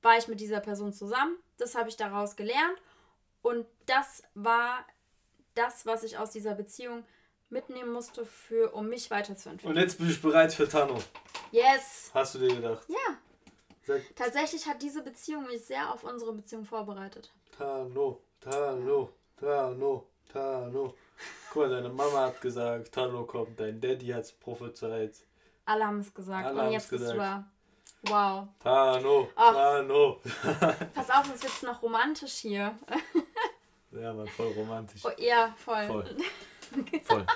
war 0.02 0.16
ich 0.16 0.28
mit 0.28 0.40
dieser 0.40 0.60
Person 0.60 0.92
zusammen. 0.92 1.36
Das 1.58 1.74
habe 1.74 1.88
ich 1.88 1.96
daraus 1.96 2.36
gelernt. 2.36 2.80
Und 3.42 3.66
das 3.86 4.22
war 4.34 4.86
das, 5.54 5.86
was 5.86 6.02
ich 6.02 6.18
aus 6.18 6.30
dieser 6.30 6.54
Beziehung 6.54 7.04
mitnehmen 7.48 7.92
musste, 7.92 8.24
für, 8.24 8.72
um 8.72 8.88
mich 8.88 9.10
weiterzuentwickeln. 9.10 9.76
Und 9.76 9.82
jetzt 9.82 9.98
bin 9.98 10.08
ich 10.08 10.22
bereit 10.22 10.54
für 10.54 10.68
Tano. 10.68 10.98
Yes! 11.50 12.10
Hast 12.14 12.34
du 12.34 12.38
dir 12.38 12.54
gedacht? 12.54 12.86
Ja, 12.88 13.18
Sag 13.86 14.02
tatsächlich 14.14 14.66
hat 14.66 14.82
diese 14.82 15.02
Beziehung 15.02 15.46
mich 15.46 15.64
sehr 15.64 15.92
auf 15.92 16.04
unsere 16.04 16.32
Beziehung 16.32 16.64
vorbereitet. 16.64 17.32
Tano, 17.56 18.20
Tano, 18.40 19.10
Tano, 19.40 20.06
Tano. 20.32 20.94
Guck 21.52 21.62
mal, 21.62 21.70
deine 21.70 21.88
Mama 21.88 22.26
hat 22.26 22.40
gesagt, 22.40 22.92
Tano 22.92 23.24
kommt, 23.24 23.58
dein 23.58 23.80
Daddy 23.80 24.08
hat 24.08 24.24
es 24.24 24.32
prophezeit. 24.32 25.14
Alle 25.64 25.86
haben 25.86 26.00
es 26.00 26.12
gesagt. 26.12 26.46
Alle 26.46 26.62
und 26.62 26.72
jetzt 26.72 26.90
bist 26.90 27.04
du 27.04 27.12
gesagt. 27.12 27.44
da. 28.04 28.10
Wow. 28.10 28.48
Tano, 28.62 29.28
Ach. 29.36 29.52
Tano. 29.52 30.20
Pass 30.94 31.10
auf, 31.10 31.34
es 31.34 31.42
wird 31.42 31.62
noch 31.62 31.82
romantisch 31.82 32.34
hier. 32.34 32.74
Ja, 33.92 34.12
man, 34.12 34.28
voll 34.28 34.52
romantisch. 34.52 35.02
Oh, 35.04 35.10
ja, 35.18 35.52
voll. 35.56 35.84
Voll. 35.88 36.16
Voll. 37.02 37.26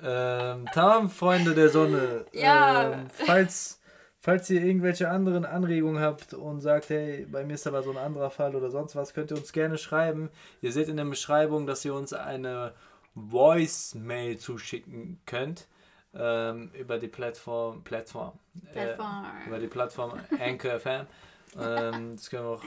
ähm, 0.00 0.64
Tam, 0.72 1.10
Freunde 1.10 1.52
der 1.52 1.68
Sonne. 1.68 2.24
Ja. 2.30 2.92
Ähm, 2.92 3.08
falls, 3.10 3.80
falls 4.26 4.50
ihr 4.50 4.60
irgendwelche 4.60 5.08
anderen 5.08 5.44
Anregungen 5.44 6.02
habt 6.02 6.34
und 6.34 6.60
sagt, 6.60 6.90
hey, 6.90 7.24
bei 7.30 7.44
mir 7.44 7.54
ist 7.54 7.68
aber 7.68 7.84
so 7.84 7.92
ein 7.92 7.96
anderer 7.96 8.30
Fall 8.30 8.56
oder 8.56 8.72
sonst 8.72 8.96
was, 8.96 9.14
könnt 9.14 9.30
ihr 9.30 9.36
uns 9.36 9.52
gerne 9.52 9.78
schreiben. 9.78 10.30
Ihr 10.60 10.72
seht 10.72 10.88
in 10.88 10.96
der 10.96 11.04
Beschreibung, 11.04 11.68
dass 11.68 11.84
ihr 11.84 11.94
uns 11.94 12.12
eine 12.12 12.72
Voicemail 13.14 14.36
zuschicken 14.36 15.20
könnt. 15.26 15.68
Ähm, 16.12 16.72
über 16.72 16.98
die 16.98 17.06
Plattform, 17.06 17.84
Plattform, 17.84 18.32
Plattform. 18.72 19.26
Äh, 19.44 19.46
über 19.46 19.60
die 19.60 19.68
Plattform 19.68 20.20
Anchor 20.40 20.80
FM. 20.80 21.06
ähm, 21.60 22.16
das 22.16 22.28
können 22.28 22.46
wir 22.46 22.50
auch 22.50 22.64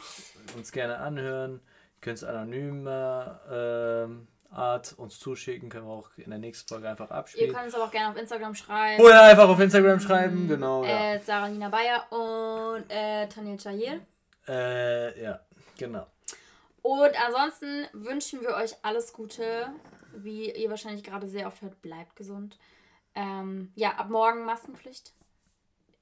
uns 0.55 0.71
gerne 0.71 0.99
anhören. 0.99 1.55
Ihr 1.55 1.99
könnt 1.99 2.19
es 2.19 2.23
anonymer 2.23 3.41
ähm, 3.51 4.27
Art 4.51 4.93
uns 4.97 5.19
zuschicken, 5.19 5.69
können 5.69 5.85
wir 5.85 5.91
auch 5.93 6.09
in 6.17 6.29
der 6.31 6.39
nächsten 6.39 6.67
Folge 6.67 6.89
einfach 6.89 7.09
Ihr 7.11 7.15
abspielen. 7.15 7.53
könnt 7.53 7.67
es 7.67 7.75
aber 7.75 7.83
auch 7.85 7.91
gerne 7.91 8.09
auf 8.09 8.17
Instagram 8.17 8.55
schreiben. 8.55 9.03
Oder 9.03 9.21
einfach 9.23 9.47
auf 9.47 9.59
Instagram 9.59 9.99
schreiben, 9.99 10.47
genau. 10.47 10.83
Ja. 10.83 11.13
Äh, 11.15 11.19
Sarah 11.19 11.49
Nina 11.49 11.69
Bayer 11.69 12.11
und 12.11 12.85
äh, 12.89 13.27
Tanja 13.27 13.57
Chayir. 13.57 14.01
Äh, 14.47 15.21
ja, 15.23 15.39
genau. 15.77 16.07
Und 16.81 17.11
ansonsten 17.25 17.85
wünschen 17.93 18.41
wir 18.41 18.55
euch 18.55 18.73
alles 18.81 19.13
Gute. 19.13 19.67
Wie 20.15 20.51
ihr 20.51 20.69
wahrscheinlich 20.71 21.03
gerade 21.03 21.27
sehr 21.27 21.45
oft 21.45 21.61
hört, 21.61 21.79
bleibt 21.83 22.15
gesund. 22.15 22.57
Ähm, 23.13 23.71
ja, 23.75 23.91
ab 23.97 24.09
morgen 24.09 24.45
Maskenpflicht. 24.45 25.13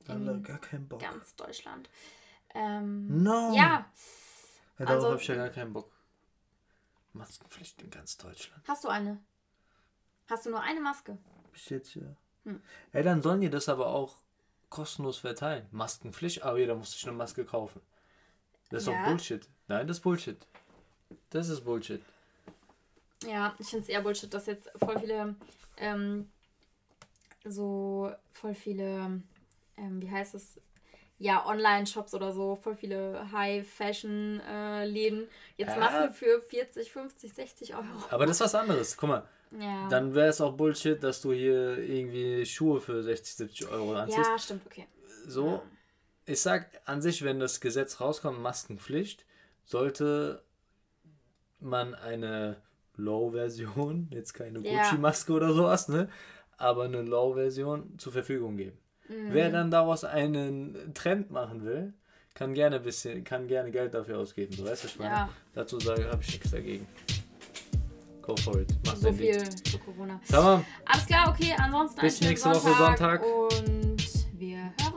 In 0.08 0.42
gar 0.44 0.60
keinen 0.60 0.88
Bock. 0.88 1.02
ganz 1.02 1.36
Deutschland. 1.36 1.90
Ähm, 2.56 3.24
No. 3.24 3.52
Ja, 3.54 3.86
Ja, 4.80 4.86
darauf 4.86 4.94
Also- 4.96 5.08
habe 5.12 5.22
ich 5.22 5.28
ja 5.28 5.36
gar 5.36 5.50
keinen 5.50 5.74
Bock. 5.74 5.92
Maskenpflicht 7.18 7.82
in 7.82 7.90
ganz 7.90 8.18
Deutschland. 8.18 8.64
hast 8.68 8.84
du 8.84 8.88
eine? 8.90 9.20
Hast 10.30 10.46
du 10.46 10.50
nur 10.50 10.62
eine 10.62 10.80
Maske? 10.82 11.18
Bis 11.54 11.70
jetzt 11.70 11.96
ja. 11.96 12.04
Hm. 12.44 12.62
Ey, 12.92 13.04
dann 13.04 13.22
sollen 13.22 13.42
die 13.42 13.50
das 13.50 13.70
aber 13.70 13.88
auch 13.88 14.16
kostenlos 14.70 15.18
verteilen. 15.18 15.66
Maskenpflicht, 15.72 16.44
aber 16.44 16.58
jeder 16.60 16.76
muss 16.76 16.92
sich 16.92 17.08
eine 17.08 17.16
Maske 17.18 17.46
kaufen. 17.46 17.82
Das 18.70 18.84
ist 18.84 18.88
Ja. 18.90 19.02
doch 19.02 19.10
Bullshit. 19.10 19.48
Nein, 19.68 19.88
das 19.88 19.98
ist 19.98 20.04
Bullshit. 20.04 20.46
Das 21.30 21.48
ist 21.50 21.64
Bullshit. 21.64 22.02
Ja, 23.26 23.56
ich 23.60 23.68
finde 23.68 23.84
es 23.84 23.90
eher 23.90 24.02
Bullshit, 24.02 24.34
dass 24.34 24.46
jetzt 24.46 24.70
voll 24.78 25.00
viele, 25.00 25.36
ähm, 25.78 26.30
so 27.46 28.12
voll 28.34 28.54
viele, 28.54 29.22
ähm, 29.78 30.02
wie 30.02 30.12
heißt 30.12 30.36
es, 30.36 30.60
ja, 31.20 31.46
Online-Shops 31.46 32.14
oder 32.14 32.32
so, 32.32 32.56
voll 32.56 32.76
viele 32.76 33.32
High-Fashion-Läden 33.32 35.28
jetzt 35.58 35.70
Ja. 35.76 35.80
Masken 35.80 36.14
für 36.14 36.42
40, 36.42 36.92
50, 36.92 37.34
60 37.34 37.74
Euro. 37.76 37.86
Aber 38.10 38.26
das 38.26 38.38
ist 38.38 38.42
was 38.42 38.56
anderes. 38.56 38.98
Guck 38.98 39.10
mal, 39.10 39.28
Ja, 39.58 39.88
dann 39.90 40.14
wäre 40.14 40.28
es 40.30 40.42
auch 40.42 40.54
Bullshit, 40.54 41.02
dass 41.02 41.22
du 41.22 41.32
hier 41.34 41.78
irgendwie 41.80 42.46
Schuhe 42.46 42.82
für 42.82 43.02
60, 43.04 43.36
70 43.36 43.68
Euro 43.70 43.94
anziehst. 43.96 44.28
ja 44.28 44.38
stimmt, 44.38 44.66
okay. 44.66 44.88
So, 45.26 45.62
ich 46.26 46.40
sag 46.42 46.70
an 46.86 47.02
sich, 47.02 47.24
wenn 47.24 47.40
das 47.40 47.60
Gesetz 47.62 48.00
rauskommt, 48.00 48.40
Maskenpflicht, 48.42 49.26
sollte 49.66 50.44
man 51.60 51.96
eine 51.96 52.62
Low-Version, 52.96 54.10
jetzt 54.14 54.34
keine 54.34 54.60
Ja. 54.60 54.84
Gucci-Maske 54.84 55.32
oder 55.34 55.54
sowas, 55.54 55.88
ne? 55.88 56.10
Aber 56.58 56.84
eine 56.86 57.02
Low-Version 57.02 57.98
zur 58.00 58.12
Verfügung 58.14 58.58
geben. 58.58 58.78
Mhm. 59.10 59.30
Wer 59.32 59.50
dann 59.52 59.72
daraus 59.72 60.04
einen 60.04 60.94
Trend 60.94 61.32
machen 61.32 61.64
will, 61.64 61.94
kann 62.34 62.54
gerne 62.54 62.80
bisschen, 62.80 63.24
kann 63.24 63.48
gerne 63.48 63.72
Geld 63.72 63.94
dafür 63.94 64.20
ausgeben. 64.20 64.56
Du 64.56 64.64
weißt, 64.64 64.84
was 64.84 64.92
ich 64.92 65.00
meine? 65.00 65.12
Ja, 65.12 65.30
Dazu 65.54 65.80
sage 65.80 66.08
habe 66.10 66.22
ich 66.22 66.34
nichts 66.34 66.52
dagegen. 66.52 66.88
Go 68.22 68.36
for 68.38 68.60
it. 68.60 68.74
Mach 68.86 68.96
so 68.96 69.12
viel 69.12 69.42
zu 69.64 69.80
Corona. 69.80 70.20
Tamam. 70.30 70.66
Alles 70.86 71.06
klar, 71.06 71.30
okay, 71.30 71.56
ansonsten 71.58 72.02
Bis 72.02 72.22
nächste 72.22 72.50
Woche 72.50 72.74
Sonntag. 72.74 73.24
Und 73.24 74.04
wir 74.38 74.58
hören 74.82 74.97